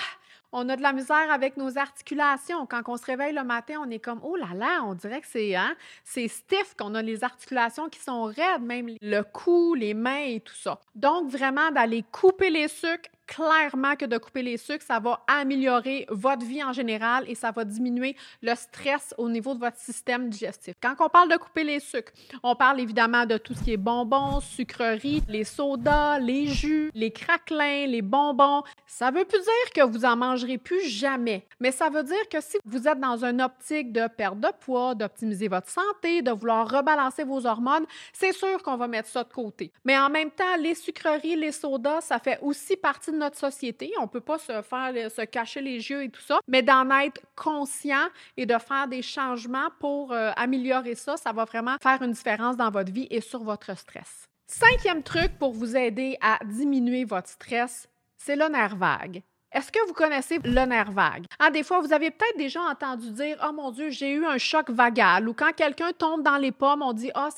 on 0.53 0.69
a 0.69 0.77
de 0.77 0.83
la 0.83 0.93
misère 0.93 1.31
avec 1.31 1.57
nos 1.57 1.79
articulations. 1.79 2.67
Quand 2.67 2.83
on 2.87 2.99
se 2.99 3.07
réveille 3.07 3.35
le 3.35 3.43
matin, 3.43 3.77
on 3.81 3.91
est 3.91 3.99
comme 3.99 4.21
Oh 4.23 4.37
là 4.37 4.49
là, 4.55 4.83
on 4.85 4.95
dirait 4.95 5.23
que 5.23 5.27
c'est 5.27 5.57
hein, 5.57 5.75
c'est 6.05 6.29
stiff, 6.29 6.75
qu'on 6.79 6.95
a 6.95 7.01
les 7.01 7.25
articulations 7.25 7.89
qui 7.89 8.01
sont 8.01 8.25
raides, 8.25 8.61
même 8.61 8.91
le 9.01 9.23
cou, 9.23 9.75
les 9.75 9.95
mains 9.95 10.27
et 10.27 10.41
tout 10.41 10.55
ça. 10.55 10.79
Donc, 10.95 11.31
vraiment, 11.31 11.71
d'aller 11.71 12.05
couper 12.13 12.51
les 12.51 12.69
sucres, 12.69 13.09
clairement 13.27 13.97
que 13.97 14.05
de 14.05 14.19
couper 14.19 14.43
les 14.43 14.57
sucres, 14.57 14.85
ça 14.85 14.99
va 14.99 15.25
améliorer 15.27 16.07
votre 16.11 16.45
vie 16.45 16.63
en 16.63 16.73
général 16.73 17.25
et 17.29 17.35
ça 17.35 17.51
va 17.51 17.65
diminuer 17.65 18.17
le 18.43 18.55
stress 18.55 19.15
au 19.19 19.29
niveau 19.29 19.55
de 19.55 19.61
votre 19.61 19.79
système 19.79 20.29
digestif. 20.29 20.75
Quand 20.83 20.95
on 21.01 21.09
parle 21.09 21.31
de 21.31 21.37
couper 21.37 21.65
les 21.65 21.81
sucres, 21.81 22.13
on 22.43 22.55
parle 22.55 22.81
évidemment 22.81 23.27
de 23.27 23.37
tout 23.37 23.55
ce 23.55 23.63
qui 23.63 23.73
est 23.73 23.77
bonbons, 23.77 24.41
sucreries, 24.41 25.23
les 25.29 25.45
sodas, 25.45 26.19
les 26.19 26.47
jus, 26.47 26.91
les 26.95 27.11
craquelins, 27.11 27.87
les 27.87 28.03
bonbons. 28.03 28.63
Ça 28.87 29.11
veut 29.11 29.25
plus 29.25 29.41
dire 29.41 29.73
que 29.75 29.83
vous 29.83 30.05
en 30.05 30.17
mangerez 30.17 30.59
plus 30.59 30.85
jamais, 30.87 31.47
mais 31.61 31.73
ça 31.73 31.89
veut 31.89 32.03
dire 32.03 32.29
que 32.31 32.41
si 32.41 32.59
vous 32.65 32.87
êtes 32.89 33.01
dans 33.01 33.25
une 33.25 33.41
optique 33.41 33.93
de 33.93 34.07
perte 34.09 34.41
de 34.41 34.49
poids, 34.61 34.95
d'optimiser 34.95 35.49
votre 35.49 35.69
santé, 35.69 36.23
de 36.23 36.31
vouloir 36.31 36.69
rebalancer 36.69 37.25
vos 37.25 37.47
hormones, 37.47 37.87
c'est 38.13 38.33
sûr 38.33 38.63
qu'on 38.63 38.77
va 38.77 38.89
mettre 38.89 39.09
ça 39.09 39.25
de 39.25 39.33
côté. 39.33 39.73
Mais 39.85 39.99
en 39.99 40.11
même 40.11 40.31
temps, 40.31 40.57
les 40.59 40.75
sucreries, 40.75 41.37
les 41.37 41.53
sodas, 41.53 42.03
ça 42.03 42.19
fait 42.19 42.39
aussi 42.43 42.77
partie 42.77 43.13
de 43.13 43.17
société. 43.37 43.93
On 43.99 44.03
ne 44.03 44.09
peut 44.09 44.21
pas 44.21 44.39
se 44.39 44.63
faire 44.63 45.11
se 45.11 45.23
cacher 45.23 45.61
les 45.61 45.77
yeux 45.91 46.03
et 46.05 46.09
tout 46.11 46.21
ça, 46.21 46.41
mais 46.49 46.63
d'en 46.63 46.89
être 47.01 47.21
conscient 47.37 48.09
et 48.37 48.47
de 48.47 48.57
faire 48.59 48.89
des 48.89 49.03
changements 49.03 49.69
pour 49.81 50.13
euh, 50.13 50.31
améliorer 50.37 50.95
ça, 50.95 51.17
ça 51.17 51.33
va 51.33 51.45
vraiment 51.45 51.77
faire 51.83 52.03
une 52.03 52.13
différence 52.13 52.57
dans 52.57 52.71
votre 52.71 52.93
vie 52.93 53.07
et 53.11 53.21
sur 53.21 53.43
votre 53.43 53.77
stress. 53.77 54.27
Cinquième 54.47 55.03
truc 55.03 55.39
pour 55.39 55.53
vous 55.53 55.77
aider 55.77 56.17
à 56.21 56.39
diminuer 56.45 57.05
votre 57.05 57.29
stress, 57.29 57.89
c'est 58.19 58.37
le 58.37 58.49
nerf 58.49 58.77
vague. 58.77 59.23
Est-ce 59.53 59.71
que 59.71 59.87
vous 59.87 59.93
connaissez 59.93 60.39
le 60.43 60.65
nerf 60.65 60.91
vague? 60.91 61.27
Ah, 61.39 61.51
des 61.51 61.63
fois, 61.63 61.81
vous 61.81 61.93
avez 61.93 62.11
peut-être 62.11 62.39
déjà 62.39 62.63
entendu 62.63 63.11
dire 63.11 63.37
Oh 63.47 63.53
mon 63.53 63.71
Dieu, 63.71 63.91
j'ai 63.91 64.13
eu 64.13 64.25
un 64.25 64.39
choc 64.39 64.71
vagal. 64.71 65.29
Ou 65.29 65.35
quand 65.35 65.53
quelqu'un 65.55 65.93
tombe 65.93 66.23
dans 66.23 66.39
les 66.39 66.53
pommes, 66.53 66.83
on 66.83 66.95
dit 66.95 67.11
Ah, 67.15 67.29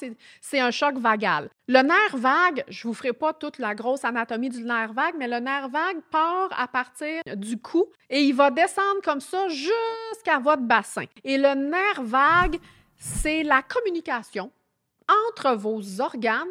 c'est 0.40 0.60
un 0.60 0.70
choc 0.70 0.96
vagal. 0.96 1.48
Le 1.66 1.82
nerf 1.82 2.16
vague, 2.16 2.64
je 2.68 2.86
ne 2.86 2.92
vous 2.92 2.94
ferai 2.94 3.12
pas 3.12 3.32
toute 3.32 3.58
la 3.58 3.74
grosse 3.74 4.04
anatomie 4.04 4.50
du 4.50 4.62
nerf 4.62 4.92
vague, 4.92 5.14
mais 5.18 5.26
le 5.26 5.40
nerf 5.40 5.68
vague 5.68 6.00
part 6.10 6.50
à 6.56 6.68
partir 6.68 7.22
du 7.34 7.58
cou 7.58 7.86
et 8.10 8.22
il 8.22 8.34
va 8.34 8.50
descendre 8.50 9.00
comme 9.02 9.20
ça 9.20 9.48
jusqu'à 9.48 10.38
votre 10.38 10.62
bassin. 10.62 11.06
Et 11.24 11.36
le 11.36 11.54
nerf 11.54 12.02
vague, 12.02 12.58
c'est 12.96 13.42
la 13.42 13.62
communication 13.62 14.52
entre 15.08 15.56
vos 15.56 16.00
organes 16.00 16.46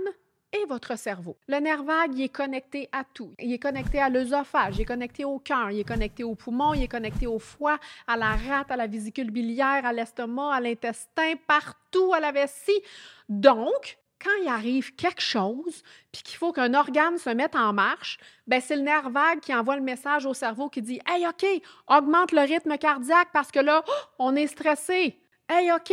et 0.54 0.66
votre 0.68 0.98
cerveau. 0.98 1.36
Le 1.48 1.60
nerf 1.60 1.84
vague, 1.84 2.16
il 2.16 2.24
est 2.24 2.30
connecté 2.30 2.88
à 2.92 3.04
tout. 3.04 3.34
Il 3.40 3.52
est 3.52 3.60
connecté 3.60 4.00
à 4.00 4.10
l'œsophage, 4.10 4.78
il 4.78 4.82
est 4.82 4.86
connecté 4.86 5.26
au 5.26 5.40
cœur, 5.40 5.72
il 5.72 5.80
est 5.80 5.88
connecté 5.88 6.24
au 6.24 6.36
poumon, 6.36 6.74
il 6.74 6.84
est 6.84 6.88
connecté 6.88 7.28
au 7.28 7.40
foie, 7.40 7.80
à 8.08 8.16
la 8.16 8.36
rate, 8.36 8.72
à 8.72 8.78
la 8.78 8.88
vésicule 8.88 9.32
biliaire, 9.32 9.86
à 9.86 9.92
l'estomac, 9.92 10.54
à 10.54 10.60
l'intestin, 10.62 11.34
partout, 11.48 12.14
à 12.14 12.20
la 12.20 12.32
vessie. 12.32 12.82
Donc, 13.28 13.98
quand 14.24 14.32
il 14.42 14.48
arrive 14.48 14.96
quelque 14.96 15.22
chose, 15.22 15.84
puis 16.12 16.24
qu'il 16.24 16.38
faut 16.38 16.54
qu'un 16.54 16.74
organe 16.74 17.18
se 17.18 17.30
mette 17.30 17.56
en 17.56 17.74
marche, 17.74 18.18
ben 18.48 18.62
c'est 18.62 18.76
le 18.76 18.84
nerf 18.84 19.10
vague 19.10 19.40
qui 19.40 19.54
envoie 19.54 19.76
le 19.76 19.82
message 19.82 20.26
au 20.26 20.34
cerveau 20.34 20.70
qui 20.70 20.82
dit 20.82 21.02
Hey, 21.06 21.28
OK, 21.28 21.46
augmente 21.88 22.32
le 22.32 22.42
rythme 22.42 22.78
cardiaque 22.78 23.30
parce 23.34 23.52
que 23.52 23.60
là, 23.60 23.84
on 24.20 24.36
est 24.36 24.48
stressé. 24.48 25.20
Hey, 25.50 25.70
OK, 25.74 25.92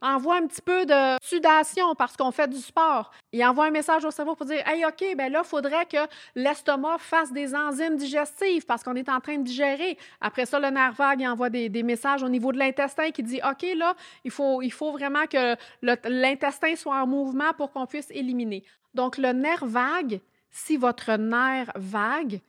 envoie 0.00 0.36
un 0.36 0.46
petit 0.46 0.62
peu 0.62 0.86
de 0.86 1.18
sudation 1.20 1.96
parce 1.96 2.16
qu'on 2.16 2.30
fait 2.30 2.48
du 2.48 2.58
sport. 2.58 3.10
Il 3.32 3.44
envoie 3.44 3.66
un 3.66 3.70
message 3.70 4.04
au 4.04 4.12
cerveau 4.12 4.36
pour 4.36 4.46
dire 4.46 4.62
Hey, 4.66 4.84
OK, 4.84 5.04
ben 5.16 5.30
là, 5.32 5.42
il 5.44 5.48
faudrait 5.48 5.86
que 5.86 5.96
l'estomac 6.36 6.98
fasse 6.98 7.32
des 7.32 7.52
enzymes 7.52 7.96
digestives 7.96 8.64
parce 8.64 8.84
qu'on 8.84 8.94
est 8.94 9.08
en 9.08 9.20
train 9.20 9.38
de 9.38 9.42
digérer. 9.42 9.98
Après 10.20 10.46
ça, 10.46 10.60
le 10.60 10.70
nerf 10.70 10.92
vague, 10.92 11.22
envoie 11.22 11.50
des, 11.50 11.82
messages 11.82 12.22
au 12.22 12.28
niveau 12.28 12.52
de 12.52 12.58
l'intestin 12.58 13.10
qui 13.10 13.24
dit 13.24 13.40
OK, 13.44 13.66
là, 13.76 13.96
il 14.24 14.30
faut, 14.30 14.62
il 14.62 14.72
faut 14.72 14.92
vraiment 14.92 15.26
que 15.26 15.56
l'intestin 16.08 16.76
soit 16.76 17.02
en 17.02 17.06
mouvement 17.06 17.52
pour 17.56 17.72
qu'on 17.72 17.86
puisse 17.86 18.10
éliminer. 18.12 18.62
Donc, 18.94 19.18
le 19.18 19.32
nerf 19.32 19.66
vague, 19.66 20.20
si 20.50 20.76
votre 20.76 21.16
nerf 21.16 21.72
vague 21.74 22.40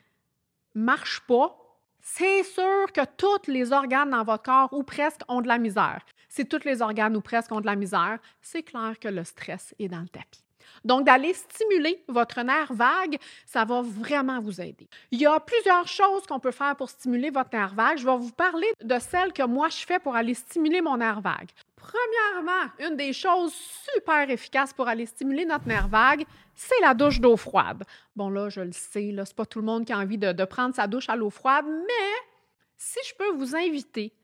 marche 0.76 1.22
pas, 1.22 1.58
c'est 2.04 2.44
sûr 2.44 2.92
que 2.94 3.02
tous 3.18 3.50
les 3.50 3.72
organes 3.72 4.12
dans 4.12 4.24
votre 4.24 4.44
corps, 4.44 4.70
ou 4.74 4.84
presque, 4.84 5.22
ont 5.30 5.42
de 5.42 5.48
la 5.48 5.58
misère. 5.58 6.02
Si 6.36 6.48
tous 6.48 6.64
les 6.66 6.82
organes, 6.82 7.16
ou 7.16 7.22
presque, 7.22 7.52
ont 7.52 7.62
de 7.62 7.68
la 7.68 7.76
misère, 7.76 8.18
c'est 8.42 8.64
clair 8.64 8.96
que 9.00 9.08
le 9.08 9.24
stress 9.24 9.76
est 9.78 9.88
dans 9.88 10.00
le 10.00 10.10
tapis. 10.10 10.44
Donc, 10.84 11.06
d'aller 11.06 11.32
stimuler 11.32 12.04
votre 12.08 12.42
nerf 12.42 12.74
vague, 12.74 13.20
ça 13.46 13.66
va 13.66 13.84
vraiment 13.84 14.42
vous 14.42 14.60
aider. 14.60 14.90
Il 15.12 15.22
y 15.22 15.28
a 15.28 15.40
plusieurs 15.40 15.88
choses 15.88 16.26
qu'on 16.26 16.40
peut 16.40 16.50
faire 16.50 16.76
pour 16.76 16.90
stimuler 16.90 17.30
votre 17.30 17.52
nerf 17.54 17.76
vague. 17.76 18.00
Je 18.00 18.06
vais 18.08 18.18
vous 18.18 18.32
parler 18.32 18.66
de 18.84 18.98
celles 18.98 19.32
que 19.32 19.44
moi 19.44 19.70
je 19.70 19.86
fais 19.86 20.00
pour 20.00 20.16
aller 20.16 20.34
stimuler 20.34 20.82
mon 20.82 20.98
nerf 20.98 21.22
vague. 21.22 21.52
Premièrement, 21.76 22.72
une 22.80 22.98
des 22.98 23.14
choses 23.14 23.54
super 23.54 24.28
efficaces 24.28 24.74
pour 24.74 24.88
aller 24.88 25.06
stimuler 25.06 25.46
notre 25.46 25.68
nerf 25.68 25.88
vague, 25.88 26.26
c'est 26.56 26.82
la 26.82 26.96
douche 26.96 27.20
d'eau 27.20 27.38
froide. 27.38 27.84
Bon, 28.16 28.32
là, 28.32 28.50
je 28.50 28.62
le 28.62 28.72
sais, 28.72 29.14
c'est 29.24 29.36
pas 29.36 29.46
tout 29.46 29.60
le 29.60 29.66
monde 29.66 29.86
qui 29.86 29.94
a 29.94 30.00
envie 30.00 30.18
de 30.18 30.46
prendre 30.46 30.74
sa 30.74 30.88
douche 30.88 31.10
à 31.10 31.16
l'eau 31.16 31.30
froide, 31.30 31.68
mais 31.68 32.16
si 32.76 32.98
je 33.08 33.14
peux 33.14 33.30
vous 33.38 33.56
inviter 33.56 34.16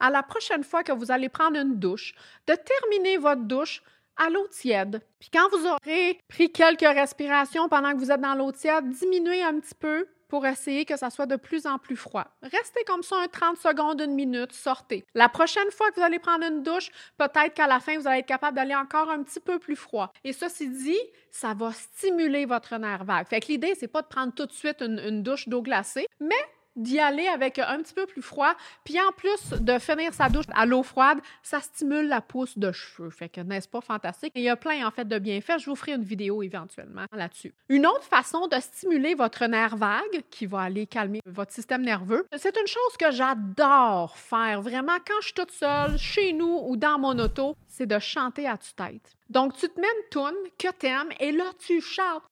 à 0.00 0.10
la 0.10 0.22
prochaine 0.22 0.64
fois 0.64 0.82
que 0.82 0.92
vous 0.92 1.10
allez 1.10 1.28
prendre 1.28 1.58
une 1.58 1.78
douche, 1.78 2.14
de 2.46 2.54
terminer 2.54 3.16
votre 3.16 3.42
douche 3.42 3.82
à 4.16 4.30
l'eau 4.30 4.46
tiède. 4.48 5.02
Puis 5.18 5.30
quand 5.32 5.48
vous 5.50 5.66
aurez 5.66 6.18
pris 6.28 6.50
quelques 6.50 6.80
respirations 6.80 7.68
pendant 7.68 7.92
que 7.92 7.98
vous 7.98 8.10
êtes 8.10 8.20
dans 8.20 8.34
l'eau 8.34 8.52
tiède, 8.52 8.88
diminuez 8.90 9.42
un 9.42 9.60
petit 9.60 9.74
peu 9.74 10.06
pour 10.28 10.44
essayer 10.46 10.84
que 10.84 10.96
ça 10.96 11.10
soit 11.10 11.26
de 11.26 11.36
plus 11.36 11.66
en 11.66 11.78
plus 11.78 11.96
froid. 11.96 12.26
Restez 12.42 12.82
comme 12.84 13.02
ça 13.02 13.16
un 13.16 13.28
30 13.28 13.58
secondes, 13.58 14.00
une 14.00 14.14
minute, 14.14 14.52
sortez. 14.52 15.04
La 15.14 15.28
prochaine 15.28 15.70
fois 15.70 15.90
que 15.90 15.96
vous 15.96 16.02
allez 16.02 16.18
prendre 16.18 16.44
une 16.44 16.62
douche, 16.62 16.90
peut-être 17.16 17.54
qu'à 17.54 17.66
la 17.66 17.80
fin, 17.80 17.96
vous 17.98 18.08
allez 18.08 18.20
être 18.20 18.26
capable 18.26 18.56
d'aller 18.56 18.74
encore 18.74 19.08
un 19.10 19.22
petit 19.22 19.40
peu 19.40 19.58
plus 19.58 19.76
froid. 19.76 20.12
Et 20.24 20.32
ceci 20.32 20.68
dit, 20.68 20.98
ça 21.30 21.54
va 21.54 21.72
stimuler 21.72 22.44
votre 22.44 22.76
nerf 22.76 23.04
vague. 23.04 23.28
Fait 23.28 23.40
que 23.40 23.48
l'idée, 23.48 23.74
c'est 23.78 23.88
pas 23.88 24.02
de 24.02 24.08
prendre 24.08 24.32
tout 24.34 24.46
de 24.46 24.52
suite 24.52 24.80
une, 24.80 24.98
une 24.98 25.22
douche 25.22 25.48
d'eau 25.48 25.62
glacée, 25.62 26.06
mais 26.18 26.34
d'y 26.76 27.00
aller 27.00 27.26
avec 27.26 27.58
un 27.58 27.78
petit 27.78 27.94
peu 27.94 28.06
plus 28.06 28.22
froid. 28.22 28.54
Puis 28.84 29.00
en 29.00 29.12
plus 29.12 29.50
de 29.60 29.78
finir 29.78 30.14
sa 30.14 30.28
douche 30.28 30.44
à 30.54 30.66
l'eau 30.66 30.82
froide, 30.82 31.18
ça 31.42 31.60
stimule 31.60 32.08
la 32.08 32.20
pousse 32.20 32.56
de 32.58 32.70
cheveux. 32.72 33.10
Fait 33.10 33.28
que 33.28 33.40
n'est-ce 33.40 33.68
pas 33.68 33.80
fantastique? 33.80 34.32
il 34.34 34.42
y 34.42 34.48
a 34.48 34.56
plein 34.56 34.86
en 34.86 34.90
fait 34.90 35.06
de 35.06 35.18
bienfaits. 35.18 35.58
Je 35.58 35.70
vous 35.70 35.76
ferai 35.76 35.92
une 35.92 36.04
vidéo 36.04 36.42
éventuellement 36.42 37.06
là-dessus. 37.12 37.54
Une 37.68 37.86
autre 37.86 38.04
façon 38.04 38.46
de 38.48 38.56
stimuler 38.60 39.14
votre 39.14 39.46
nerf 39.46 39.76
vague 39.76 40.22
qui 40.30 40.46
va 40.46 40.62
aller 40.62 40.86
calmer 40.86 41.20
votre 41.26 41.52
système 41.52 41.82
nerveux, 41.82 42.26
c'est 42.36 42.56
une 42.56 42.66
chose 42.66 42.96
que 42.98 43.10
j'adore 43.10 44.16
faire 44.16 44.60
vraiment 44.62 44.96
quand 45.06 45.20
je 45.20 45.26
suis 45.26 45.34
toute 45.34 45.52
seule, 45.52 45.98
chez 45.98 46.32
nous 46.32 46.60
ou 46.66 46.76
dans 46.76 46.98
mon 46.98 47.18
auto, 47.18 47.56
c'est 47.68 47.86
de 47.86 47.98
chanter 47.98 48.46
à 48.46 48.56
tue-tête. 48.56 49.16
Donc 49.30 49.56
tu 49.56 49.68
te 49.68 49.80
mets 49.80 49.86
une 49.86 50.08
tune 50.10 50.50
que 50.58 50.72
t'aimes 50.76 51.10
et 51.18 51.32
là 51.32 51.44
tu 51.58 51.80
chantes 51.80 52.22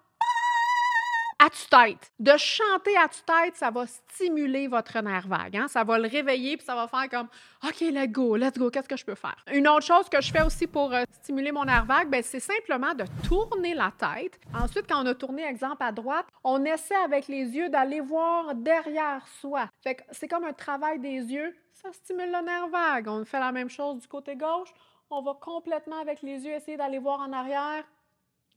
à 1.45 1.51
tue-tête. 1.51 2.11
De 2.19 2.33
chanter 2.39 2.97
à 2.97 3.09
tue-tête, 3.09 3.57
ça 3.57 3.71
va 3.71 3.87
stimuler 3.87 4.67
votre 4.67 4.99
nerf 5.01 5.27
vague. 5.27 5.57
Hein? 5.57 5.69
Ça 5.69 5.85
va 5.85 5.99
le 5.99 6.09
réveiller, 6.09 6.57
puis 6.57 6.65
ça 6.65 6.75
va 6.75 6.89
faire 6.89 7.09
comme 7.11 7.29
OK, 7.67 7.81
let's 7.81 8.09
go, 8.09 8.37
let's 8.37 8.57
go, 8.57 8.71
qu'est-ce 8.71 8.89
que 8.89 8.97
je 8.97 9.05
peux 9.05 9.15
faire? 9.15 9.37
Une 9.53 9.69
autre 9.69 9.85
chose 9.85 10.09
que 10.09 10.21
je 10.23 10.33
fais 10.33 10.43
aussi 10.43 10.67
pour 10.67 10.93
euh, 10.95 11.03
stimuler 11.11 11.53
mon 11.53 11.65
nerf 11.65 11.85
vague, 11.85 12.09
ben, 12.09 12.23
c'est 12.23 12.41
simplement 12.41 12.95
de 12.95 13.05
tourner 13.29 13.75
la 13.75 13.93
tête. 13.99 14.41
Ensuite, 14.55 14.87
quand 14.89 15.03
on 15.03 15.07
a 15.07 15.15
tourné, 15.15 15.45
exemple, 15.45 15.83
à 15.83 15.93
droite, 15.93 16.27
on 16.43 16.65
essaie 16.65 16.97
avec 16.97 17.29
les 17.29 17.45
yeux 17.45 17.69
d'aller 17.69 18.01
voir 18.01 18.55
derrière 18.55 19.27
soi. 19.41 19.69
C'est 20.13 20.29
comme 20.29 20.45
un 20.45 20.53
travail 20.53 20.99
des 20.99 21.19
yeux. 21.19 21.55
Ça 21.75 21.93
stimule 21.93 22.33
le 22.33 22.43
nerf 22.43 22.69
vague. 22.69 23.09
On 23.09 23.25
fait 23.25 23.41
la 23.41 23.53
même 23.53 23.69
chose 23.69 24.01
du 24.01 24.09
côté 24.09 24.35
gauche. 24.37 24.73
On 25.11 25.21
va 25.21 25.35
complètement 25.39 26.01
avec 26.01 26.23
les 26.23 26.47
yeux 26.47 26.53
essayer 26.53 26.79
d'aller 26.79 26.99
voir 26.99 27.21
en 27.21 27.33
arrière 27.33 27.85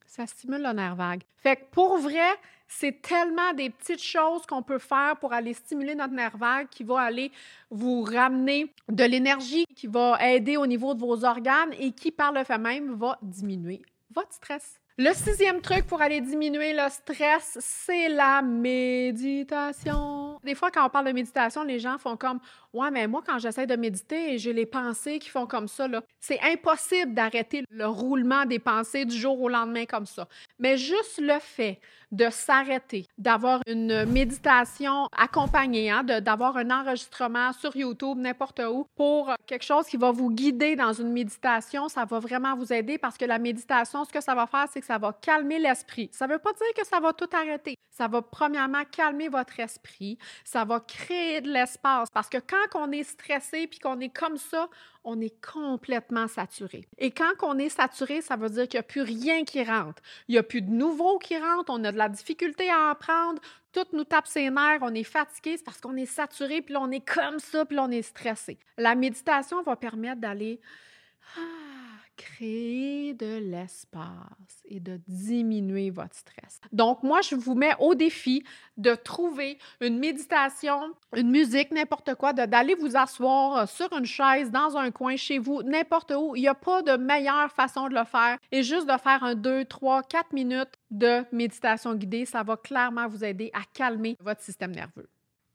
ça 0.08 0.26
stimule 0.26 0.64
le 0.64 0.74
nerf 0.74 0.96
vague. 0.96 1.22
Fait 1.38 1.58
que 1.58 1.66
pour 1.72 1.98
vrai, 1.98 2.32
c'est 2.68 3.02
tellement 3.02 3.54
des 3.54 3.70
petites 3.70 4.02
choses 4.02 4.46
qu'on 4.46 4.64
peut 4.64 4.80
faire 4.80 5.16
pour 5.20 5.34
aller 5.34 5.54
stimuler 5.54 5.96
notre 5.96 6.14
nerf 6.14 6.38
vague 6.38 6.68
qui 6.70 6.84
va 6.84 7.02
aller 7.02 7.32
vous 7.70 8.02
ramener 8.02 8.74
de 8.90 9.04
l'énergie, 9.04 9.66
qui 9.76 9.88
va 9.88 10.18
aider 10.34 10.58
au 10.58 10.66
niveau 10.66 10.94
de 10.94 11.00
vos 11.00 11.24
organes 11.24 11.74
et 11.80 11.92
qui, 11.92 12.12
par 12.12 12.32
le 12.32 12.44
fait 12.44 12.58
même, 12.58 12.96
va 12.96 13.18
diminuer 13.22 13.82
votre 14.14 14.34
stress. 14.34 14.80
Le 14.98 15.14
sixième 15.14 15.62
truc 15.62 15.86
pour 15.86 16.02
aller 16.02 16.22
diminuer 16.22 16.74
le 16.74 16.90
stress, 16.90 17.58
c'est 17.62 18.10
la 18.10 18.42
méditation. 18.42 20.17
Des 20.48 20.56
fois, 20.56 20.72
quand 20.72 20.86
on 20.86 20.90
parle 20.90 21.08
de 21.08 21.12
méditation, 21.12 21.62
les 21.64 21.78
gens 21.78 21.98
font 21.98 22.16
comme 22.16 22.40
Ouais, 22.74 22.90
mais 22.90 23.06
moi, 23.08 23.22
quand 23.26 23.38
j'essaie 23.38 23.68
de 23.68 23.76
méditer, 23.76 24.38
j'ai 24.38 24.54
les 24.54 24.66
pensées 24.66 25.20
qui 25.20 25.30
font 25.30 25.46
comme 25.46 25.68
ça. 25.68 25.88
C'est 26.22 26.40
impossible 26.42 27.14
d'arrêter 27.14 27.64
le 27.70 27.86
roulement 27.86 28.46
des 28.46 28.60
pensées 28.60 29.04
du 29.04 29.18
jour 29.18 29.42
au 29.42 29.50
lendemain 29.50 29.86
comme 29.86 30.06
ça. 30.06 30.28
Mais 30.58 30.78
juste 30.78 31.20
le 31.20 31.40
fait 31.40 31.82
de 32.12 32.30
s'arrêter, 32.30 33.06
d'avoir 33.18 33.62
une 33.68 34.06
méditation 34.06 35.08
accompagnée, 35.12 35.90
hein, 35.90 36.04
d'avoir 36.04 36.56
un 36.56 36.72
enregistrement 36.72 37.52
sur 37.52 37.76
YouTube, 37.76 38.18
n'importe 38.18 38.62
où, 38.62 38.86
pour 38.96 39.34
quelque 39.46 39.66
chose 39.66 39.88
qui 39.88 39.98
va 39.98 40.12
vous 40.12 40.30
guider 40.30 40.76
dans 40.78 40.94
une 40.94 41.12
méditation, 41.12 41.90
ça 41.90 42.06
va 42.06 42.20
vraiment 42.20 42.56
vous 42.56 42.72
aider 42.72 42.98
parce 42.98 43.18
que 43.18 43.26
la 43.26 43.40
méditation, 43.40 44.06
ce 44.06 44.14
que 44.14 44.22
ça 44.22 44.36
va 44.36 44.48
faire, 44.48 44.68
c'est 44.72 44.80
que 44.80 44.86
ça 44.86 44.98
va 44.98 45.12
calmer 45.22 45.60
l'esprit. 45.60 46.10
Ça 46.14 46.28
ne 46.28 46.34
veut 46.34 46.40
pas 46.40 46.54
dire 46.54 46.74
que 46.78 46.86
ça 46.86 47.00
va 47.02 47.12
tout 47.12 47.30
arrêter. 47.34 47.76
Ça 47.90 48.08
va 48.08 48.22
premièrement 48.22 48.84
calmer 48.90 49.28
votre 49.28 49.60
esprit. 49.60 50.18
Ça 50.44 50.66
va 50.66 50.80
créer 50.80 51.42
de 51.42 51.52
l'espace 51.52 52.10
parce 52.12 52.30
que 52.30 52.38
quand 52.38 52.80
on 52.80 52.92
est 52.92 53.04
stressé 53.04 53.68
puis 53.68 53.80
qu'on 53.80 54.00
est 54.00 54.16
comme 54.16 54.38
ça, 54.38 54.70
on 55.04 55.22
est 55.22 55.42
complètement 55.42 56.28
saturé. 56.28 56.88
Et 56.98 57.12
quand 57.12 57.32
on 57.42 57.58
est 57.58 57.70
saturé, 57.70 58.22
ça 58.22 58.36
veut 58.36 58.50
dire 58.50 58.68
qu'il 58.68 58.78
n'y 58.78 58.82
a 58.82 58.84
plus 58.84 59.02
rien 59.02 59.46
qui 59.46 59.64
rentre. 59.64 60.02
Il 60.28 60.34
n'y 60.34 60.38
a 60.38 60.44
plus 60.44 60.62
de 60.62 60.70
nouveau 60.70 61.18
qui 61.18 61.38
rentre. 61.38 61.70
On 61.70 61.84
a 61.84 61.92
de 61.92 61.98
la 61.98 62.10
difficulté 62.10 62.70
à 62.70 62.90
apprendre. 62.90 63.42
tout 63.72 63.86
nous 63.94 64.04
tape 64.04 64.28
ses 64.28 64.50
nerfs, 64.50 64.80
on 64.82 64.94
est 64.94 65.04
fatigué, 65.04 65.56
c'est 65.58 65.64
parce 65.64 65.80
qu'on 65.80 65.96
est 65.96 66.08
saturé, 66.08 66.62
puis 66.62 66.76
on 66.78 66.90
est 66.90 67.06
comme 67.06 67.40
ça, 67.40 67.64
puis 67.64 67.78
on 67.80 67.92
est 67.92 68.02
stressé. 68.02 68.58
La 68.78 68.96
méditation 68.96 69.62
va 69.62 69.76
permettre 69.76 70.20
d'aller 70.20 70.60
ah, 71.38 71.67
créer 72.18 73.14
de 73.14 73.38
l'espace 73.38 74.64
et 74.66 74.80
de 74.80 75.00
diminuer 75.08 75.90
votre 75.92 76.16
stress. 76.16 76.60
Donc, 76.74 77.04
moi, 77.04 77.22
je 77.22 77.36
vous 77.36 77.56
mets 77.56 77.74
au 77.80 77.96
défi 77.96 78.44
de 78.76 78.96
trouver 78.96 79.58
une 79.80 80.00
méditation, 80.00 80.94
une 81.16 81.30
musique, 81.30 81.72
n'importe 81.72 82.16
quoi, 82.16 82.34
d'aller 82.34 82.76
vous 82.76 82.98
asseoir 82.98 83.58
euh, 83.58 83.66
sur 83.66 83.94
une 83.98 84.06
chaise, 84.06 84.52
dans 84.52 84.76
un 84.76 84.92
coin 84.92 85.16
chez 85.16 85.38
vous, 85.38 85.64
n'importe 85.64 86.12
où. 86.12 86.36
Il 86.36 86.42
n'y 86.42 86.48
a 86.48 86.56
pas 86.56 86.82
de 86.82 86.98
meilleure 86.98 87.52
façon 87.52 87.88
de 87.88 87.94
le 87.94 88.04
faire. 88.04 88.38
Et 88.52 88.64
juste 88.64 88.88
de 88.88 88.98
faire 88.98 89.24
un 89.24 89.36
2, 89.36 89.66
3, 89.66 90.04
4 90.04 90.34
minutes 90.34 90.74
de 90.92 91.24
méditation 91.32 91.94
guidée, 91.96 92.26
ça 92.26 92.44
va 92.44 92.58
clairement 92.58 93.08
vous 93.08 93.24
aider 93.24 93.52
à 93.54 93.62
calmer 93.74 94.18
votre 94.20 94.42
système 94.42 94.72
nerveux. 94.72 95.08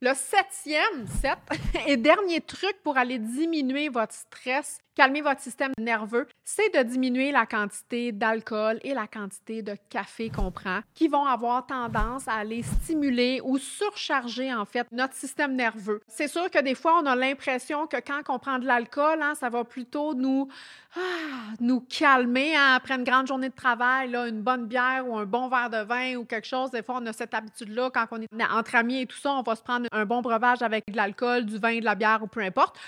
Le 0.03 0.15
septième, 0.15 1.07
sept, 1.21 1.39
et 1.87 1.97
dernier 1.97 2.41
truc 2.41 2.75
pour 2.83 2.97
aller 2.97 3.21
diminuer 3.21 3.89
votre 3.89 4.13
stress, 4.13 4.81
calmer 4.95 5.23
votre 5.23 5.41
système 5.41 5.73
nerveux, 5.79 6.27
c'est 6.45 6.75
de 6.75 6.83
diminuer 6.83 7.33
la 7.33 7.47
quantité 7.47 8.13
d'alcool 8.13 8.79
et 8.83 8.95
la 8.95 9.07
quantité 9.07 9.63
de 9.63 9.77
café 9.89 10.31
qu'on 10.31 10.51
prend, 10.51 10.81
qui 10.95 11.09
vont 11.09 11.25
avoir 11.25 11.67
tendance 11.67 12.29
à 12.29 12.35
aller 12.35 12.63
stimuler 12.63 13.41
ou 13.45 13.59
surcharger 13.59 14.53
en 14.53 14.65
fait 14.65 14.87
notre 14.93 15.15
système 15.15 15.55
nerveux. 15.55 16.01
C'est 16.09 16.29
sûr 16.29 16.51
que 16.51 16.61
des 16.61 16.75
fois, 16.75 17.01
on 17.03 17.07
a 17.07 17.17
l'impression 17.17 17.87
que 17.87 17.97
quand 17.97 18.21
on 18.29 18.39
prend 18.39 18.59
de 18.59 18.67
l'alcool, 18.67 19.23
hein, 19.23 19.35
ça 19.35 19.49
va 19.49 19.65
plutôt 19.65 20.15
nous, 20.15 20.49
ah, 20.97 21.01
nous 21.61 21.81
calmer 21.81 22.55
hein, 22.55 22.75
après 22.77 22.95
une 22.95 23.05
grande 23.05 23.27
journée 23.27 23.49
de 23.49 23.55
travail, 23.55 24.15
une 24.15 24.43
bonne 24.43 24.67
bière 24.67 25.09
ou 25.09 25.17
un 25.17 25.25
bon 25.25 25.49
verre 25.49 25.71
de 25.71 25.85
vin 25.85 26.17
ou 26.17 26.25
quelque 26.25 26.47
chose. 26.47 26.71
Des 26.71 26.83
fois, 26.83 26.99
on 27.01 27.07
a 27.07 27.13
cette 27.13 27.35
habitude-là 27.35 27.91
quand 27.93 28.07
on 28.11 28.21
est 28.21 28.29
entre 28.51 28.75
amis 28.75 29.03
et 29.03 29.07
tout 29.07 29.17
ça, 29.17 29.31
on 29.33 29.43
va 29.43 29.57
se 29.57 29.63
prendre 29.63 29.87
un 29.93 30.05
bon 30.05 30.21
breuvage 30.21 30.63
avec 30.63 30.91
de 30.91 30.97
l'alcool, 30.97 31.47
du 31.47 31.59
vin, 31.59 31.79
de 31.79 31.85
la 31.85 31.95
bière 31.95 32.21
ou 32.23 32.27
peu 32.27 32.41
importe. 32.41 32.79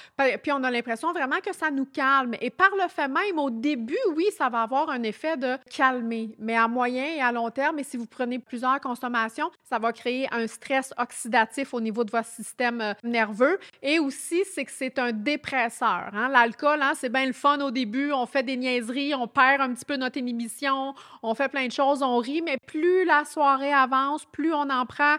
Puis 0.42 0.52
on 0.52 0.62
a 0.64 0.70
l'impression 0.70 1.12
vraiment 1.12 1.40
que 1.40 1.54
ça 1.54 1.70
nous 1.70 1.86
calme. 1.94 2.34
Et 2.40 2.50
par 2.50 2.70
le 2.70 2.88
fait 2.88 3.08
même, 3.08 3.38
au 3.38 3.50
début, 3.50 3.96
oui, 4.14 4.26
ça 4.36 4.48
va 4.48 4.62
avoir 4.62 4.90
un 4.90 5.02
effet 5.02 5.36
de 5.36 5.56
calmer. 5.70 6.34
Mais 6.38 6.56
à 6.56 6.68
moyen 6.68 7.04
et 7.04 7.20
à 7.20 7.32
long 7.32 7.50
terme, 7.50 7.78
et 7.78 7.84
si 7.84 7.96
vous 7.96 8.06
prenez 8.06 8.38
plusieurs 8.38 8.80
consommations, 8.80 9.50
ça 9.62 9.78
va 9.78 9.92
créer 9.92 10.28
un 10.32 10.46
stress 10.46 10.92
oxydatif 10.98 11.72
au 11.72 11.80
niveau 11.80 12.04
de 12.04 12.10
votre 12.10 12.28
système 12.28 12.80
euh, 12.80 12.92
nerveux. 13.02 13.58
Et 13.82 13.98
aussi, 13.98 14.42
c'est 14.52 14.64
que 14.64 14.72
c'est 14.72 14.98
un 14.98 15.12
dépresseur. 15.12 16.10
Hein. 16.12 16.28
L'alcool, 16.28 16.80
hein, 16.82 16.92
c'est 16.94 17.08
bien 17.08 17.26
le 17.26 17.32
fun 17.32 17.60
au 17.60 17.70
début. 17.70 18.12
On 18.12 18.26
fait 18.26 18.42
des 18.42 18.56
niaiseries, 18.56 19.14
on 19.14 19.28
perd 19.28 19.60
un 19.60 19.72
petit 19.72 19.84
peu 19.84 19.96
notre 19.96 20.18
inhibition, 20.18 20.94
on 21.22 21.34
fait 21.34 21.48
plein 21.48 21.66
de 21.66 21.72
choses, 21.72 22.02
on 22.02 22.18
rit. 22.18 22.42
Mais 22.42 22.58
plus 22.66 23.04
la 23.04 23.24
soirée 23.24 23.72
avance, 23.72 24.24
plus 24.26 24.52
on 24.52 24.68
en 24.68 24.86
prend, 24.86 25.16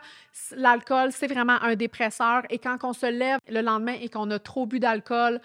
l'alcool, 0.52 1.12
c'est 1.12 1.28
vraiment 1.28 1.62
un 1.62 1.76
dépresseur. 1.76 2.44
Et 2.50 2.60
quand 2.60 2.78
on 2.84 2.94
se 2.94 3.06
lève 3.06 3.40
le 3.48 3.62
lendemain 3.62 3.96
et 4.02 4.10
qu'on 4.10 4.30
a 4.32 4.40
trop 4.40 4.66
bu 4.66 4.80
d'alcool, 4.80 5.40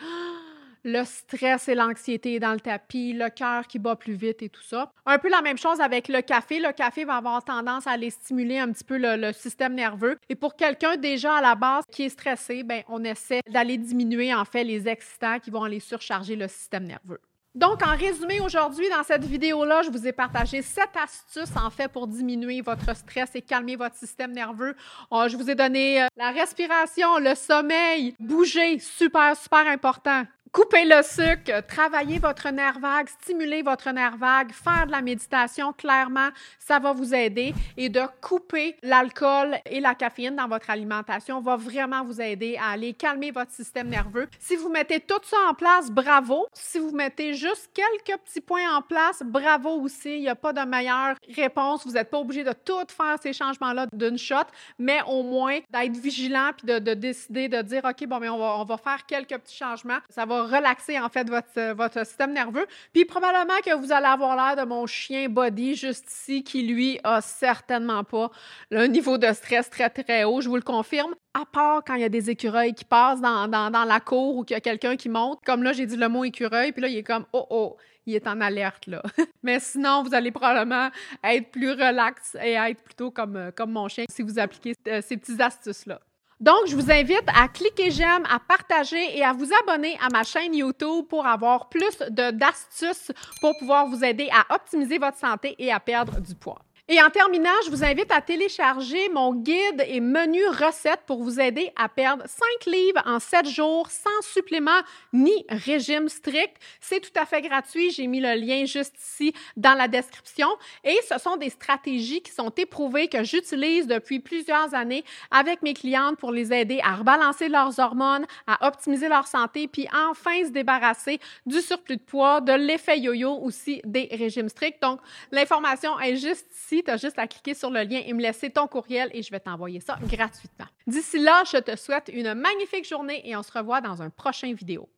le 0.85 1.05
stress 1.05 1.69
et 1.69 1.75
l'anxiété 1.75 2.39
dans 2.41 2.53
le 2.53 2.61
tapis, 2.61 3.13
le 3.13 3.29
cœur 3.31 3.67
qui 3.67 3.79
bat 3.79 3.97
plus 3.97 4.15
vite 4.15 4.43
et 4.43 4.49
tout 4.49 4.63
ça. 4.63 4.91
Un 5.07 5.19
peu 5.19 5.29
la 5.29 5.43
même 5.43 5.59
chose 5.59 5.81
avec 5.81 6.09
le 6.09 6.23
café. 6.23 6.61
Le 6.61 6.73
café 6.73 7.05
va 7.05 7.17
avoir 7.17 7.45
tendance 7.45 7.87
à 7.87 7.93
aller 7.93 8.11
stimuler 8.11 8.59
un 8.59 8.73
petit 8.73 8.85
peu 8.85 8.99
le, 8.99 9.33
système 9.33 9.75
nerveux. 9.75 10.19
Et 10.29 10.35
pour 10.35 10.57
quelqu'un 10.57 10.97
déjà 10.97 11.37
à 11.37 11.41
la 11.41 11.55
base 11.55 11.85
qui 11.91 12.05
est 12.05 12.09
stressé, 12.09 12.63
ben, 12.63 12.83
on 12.89 13.05
essaie 13.05 13.41
d'aller 13.49 13.79
diminuer 13.79 14.35
en 14.35 14.45
fait 14.45 14.65
les 14.65 14.89
excitants 14.89 15.39
qui 15.39 15.51
vont 15.51 15.63
aller 15.63 15.81
surcharger 15.81 16.37
le 16.37 16.49
système 16.49 16.85
nerveux. 16.85 17.21
Donc, 17.55 17.85
en 17.85 17.97
résumé, 17.97 18.39
aujourd'hui, 18.39 18.89
dans 18.91 19.03
cette 19.03 19.25
vidéo-là, 19.25 19.83
je 19.83 19.91
vous 19.91 20.07
ai 20.07 20.13
partagé 20.13 20.63
sept 20.63 20.91
astuces, 21.03 21.57
en 21.57 21.69
fait, 21.69 21.89
pour 21.89 22.07
diminuer 22.07 22.61
votre 22.61 22.95
stress 22.95 23.31
et 23.35 23.43
calmer 23.43 23.75
votre 23.75 23.97
système 23.97 24.31
nerveux. 24.31 24.77
Oh, 25.11 25.25
je 25.29 25.37
vous 25.37 25.51
ai 25.51 25.57
donné 25.57 26.01
euh, 26.01 26.07
la 26.17 26.31
respiration, 26.31 27.19
le 27.19 27.35
sommeil, 27.35 28.15
bouger, 28.21 28.79
super, 28.79 29.37
super 29.37 29.67
important. 29.67 30.23
Couper 30.53 30.85
le 30.85 31.01
sucre, 31.05 31.65
travailler 31.69 32.19
votre 32.19 32.51
nerf 32.51 32.81
vague, 32.81 33.09
stimuler 33.09 33.63
votre 33.63 33.89
nerf 33.93 34.17
vague, 34.17 34.51
faire 34.51 34.85
de 34.85 34.91
la 34.91 35.01
méditation, 35.01 35.73
clairement, 35.73 36.31
ça 36.59 36.81
va 36.81 36.93
vous 36.93 37.15
aider. 37.15 37.55
Et 37.77 37.89
de 37.89 38.03
couper 38.21 38.75
l'alcool 38.83 39.57
et 39.67 39.79
la 39.79 39.95
caféine 39.95 40.35
dans 40.35 40.49
votre 40.49 40.69
alimentation 40.69 41.41
va 41.41 41.55
vraiment 41.55 42.05
vous 42.05 42.21
aider 42.21 42.59
à 42.61 42.71
aller 42.71 42.95
calmer 42.95 43.31
votre 43.31 43.53
système 43.53 43.89
nerveux. 43.89 44.27
Si 44.41 44.57
vous 44.57 44.69
mettez 44.69 44.99
tout 44.99 45.21
ça 45.23 45.37
en 45.49 45.55
place, 45.55 45.89
bravo. 45.89 46.49
Si 46.53 46.81
vous 46.81 46.91
mettez 46.91 47.35
juste 47.35 47.71
quelques 47.73 48.19
petits 48.19 48.41
points 48.41 48.77
en 48.77 48.83
place, 48.83 49.23
bravo 49.25 49.81
aussi. 49.81 50.17
Il 50.17 50.23
n'y 50.23 50.29
a 50.29 50.35
pas 50.35 50.53
de 50.53 50.63
meilleure 50.63 51.15
réponse. 51.33 51.87
Vous 51.87 51.93
n'êtes 51.93 52.11
pas 52.11 52.19
obligé 52.19 52.43
de 52.43 52.53
tout 52.53 52.87
faire 52.89 53.19
ces 53.23 53.33
changements-là 53.33 53.87
d'une 53.93 54.19
shot, 54.19 54.35
mais 54.81 54.99
au 55.07 55.23
moins 55.23 55.61
d'être 55.71 55.97
vigilant 55.97 56.51
puis 56.57 56.67
de, 56.67 56.95
décider 56.95 57.49
de 57.49 57.63
dire, 57.63 57.85
OK, 57.85 58.05
bon, 58.09 58.19
mais 58.19 58.29
on 58.29 58.39
va, 58.39 58.57
on 58.59 58.65
va 58.65 58.77
faire 58.79 59.07
quelques 59.07 59.39
petits 59.39 59.57
changements. 59.57 59.99
Ça 60.09 60.27
va 60.27 60.40
relaxer 60.41 60.99
en 60.99 61.09
fait 61.09 61.29
votre, 61.29 61.73
votre 61.75 62.07
système 62.07 62.33
nerveux. 62.33 62.67
Puis 62.93 63.05
probablement 63.05 63.59
que 63.65 63.75
vous 63.75 63.93
allez 63.93 64.07
avoir 64.07 64.37
l'air 64.37 64.65
de 64.65 64.69
mon 64.69 64.87
chien 64.87 65.29
Body 65.29 65.75
juste 65.75 66.11
ici 66.11 66.43
qui 66.43 66.63
lui 66.63 66.99
a 67.05 67.21
certainement 67.21 68.05
pas 68.05 68.31
le 68.71 68.87
niveau 68.87 69.19
de 69.19 69.33
stress 69.33 69.71
très 69.71 69.91
très 69.91 70.25
haut, 70.25 70.41
je 70.41 70.49
vous 70.49 70.57
le 70.57 70.63
confirme. 70.63 71.15
À 71.35 71.45
part 71.47 71.83
quand 71.85 71.95
il 71.95 72.01
y 72.01 72.05
a 72.05 72.09
des 72.09 72.31
écureuils 72.31 72.75
qui 72.75 72.85
passent 72.85 73.21
dans, 73.21 73.49
la 73.87 74.01
cour 74.01 74.37
ou 74.37 74.45
qu'il 74.45 74.55
y 74.55 74.59
a 74.59 74.61
quelqu'un 74.61 74.97
qui 74.97 75.09
monte. 75.09 75.41
Comme 75.45 75.63
là, 75.63 75.73
j'ai 75.73 75.87
dit 75.87 75.97
le 75.97 76.09
mot 76.09 76.25
écureuil, 76.25 76.73
puis 76.73 76.83
là, 76.83 76.89
il 76.89 76.97
est 76.97 77.03
comme 77.03 77.25
oh 77.33 77.47
oh, 77.51 77.77
il 78.07 78.15
est 78.15 78.27
en 78.27 78.41
alerte 78.41 78.87
là. 78.87 79.03
Mais 79.43 79.61
sinon, 79.61 80.03
vous 80.03 80.15
allez 80.15 80.33
probablement 80.33 80.91
être 81.23 81.51
plus 81.51 81.71
relax 81.71 82.37
et 82.43 82.53
être 82.53 82.83
plutôt 82.83 83.11
comme, 83.11 83.53
comme 83.57 83.73
mon 83.73 83.89
chien 83.89 84.05
si 84.09 84.23
vous 84.23 84.39
appliquez 84.39 84.75
euh, 84.89 85.01
ces 85.03 85.17
petites 85.17 85.41
astuces-là. 85.41 86.01
Donc, 86.41 86.67
je 86.69 86.75
vous 86.75 86.91
invite 86.91 87.25
à 87.27 87.49
cliquer 87.49 87.91
j'aime, 87.91 88.25
à 88.31 88.39
partager 88.41 89.17
et 89.17 89.23
à 89.23 89.35
vous 89.35 89.49
abonner 89.63 89.99
à 90.01 90.09
ma 90.11 90.23
chaîne 90.23 90.55
YouTube 90.55 91.05
pour 91.07 91.27
avoir 91.27 91.69
plus 91.69 91.99
d'astuces 92.11 93.13
pour 93.43 93.53
pouvoir 93.59 93.87
vous 93.87 94.03
aider 94.03 94.29
à 94.33 94.55
optimiser 94.55 94.97
votre 94.97 95.19
santé 95.19 95.55
et 95.59 95.71
à 95.71 95.79
perdre 95.79 96.19
du 96.19 96.35
poids. 96.35 96.63
Et 96.93 97.01
en 97.01 97.09
terminant, 97.09 97.55
je 97.65 97.71
vous 97.71 97.85
invite 97.85 98.11
à 98.11 98.21
télécharger 98.21 99.09
mon 99.11 99.33
guide 99.33 99.85
et 99.87 100.01
menu 100.01 100.45
recettes 100.49 101.03
pour 101.07 101.23
vous 101.23 101.39
aider 101.39 101.71
à 101.77 101.89
perdre 101.89 102.25
5 102.27 102.67
livres 102.67 103.01
en 103.07 103.21
7 103.21 103.49
jours 103.49 103.89
sans 103.89 104.23
supplément 104.23 104.81
ni 105.13 105.47
régime 105.49 106.09
strict. 106.09 106.57
C'est 106.81 106.99
tout 106.99 107.17
à 107.17 107.27
fait 107.27 107.43
gratuit. 107.43 107.93
J'ai 107.93 108.09
mis 108.09 108.19
le 108.19 108.35
lien 108.35 108.65
juste 108.65 108.97
ici 109.01 109.33
dans 109.57 109.75
la 109.75 109.87
description. 109.87 110.49
Et 110.83 110.99
ce 111.09 111.17
sont 111.21 111.37
des 111.37 111.51
stratégies 111.51 112.23
qui 112.23 112.33
sont 112.33 112.51
éprouvées 112.57 113.07
que 113.07 113.23
j'utilise 113.23 113.87
depuis 113.87 114.19
plusieurs 114.19 114.75
années 114.75 115.05
avec 115.31 115.63
mes 115.63 115.75
clientes 115.75 116.19
pour 116.19 116.33
les 116.33 116.53
aider 116.53 116.81
à 116.83 116.97
rebalancer 116.97 117.49
leurs 117.49 117.79
hormones, 117.79 118.27
à 118.49 118.67
optimiser 118.67 119.09
leur 119.09 119.29
santé, 119.29 119.69
puis 119.69 119.87
enfin 119.95 120.45
se 120.45 120.51
débarrasser 120.51 121.21
du 121.47 121.61
surplus 121.61 121.99
de 121.99 122.03
poids, 122.03 122.41
de 122.41 122.53
l'effet 122.53 122.99
yo-yo 122.99 123.31
aussi 123.45 123.81
des 123.85 124.09
régimes 124.11 124.49
stricts. 124.49 124.83
Donc, 124.83 124.99
l'information 125.31 125.97
est 126.01 126.17
juste 126.17 126.49
ici 126.51 126.80
tu 126.83 126.91
as 126.91 126.97
juste 126.97 127.19
à 127.19 127.27
cliquer 127.27 127.55
sur 127.55 127.71
le 127.71 127.83
lien 127.83 128.01
et 128.05 128.13
me 128.13 128.21
laisser 128.21 128.51
ton 128.51 128.67
courriel 128.67 129.11
et 129.13 129.23
je 129.23 129.31
vais 129.31 129.41
t'envoyer 129.41 129.81
ça 129.81 129.99
gratuitement. 130.03 130.67
D'ici 130.87 131.19
là, 131.19 131.43
je 131.51 131.59
te 131.59 131.77
souhaite 131.77 132.11
une 132.13 132.35
magnifique 132.35 132.89
journée 132.89 133.23
et 133.29 133.37
on 133.37 133.43
se 133.43 133.53
revoit 133.53 133.81
dans 133.81 134.03
un 134.03 134.11
prochain 134.11 134.53
vidéo. 134.53 134.89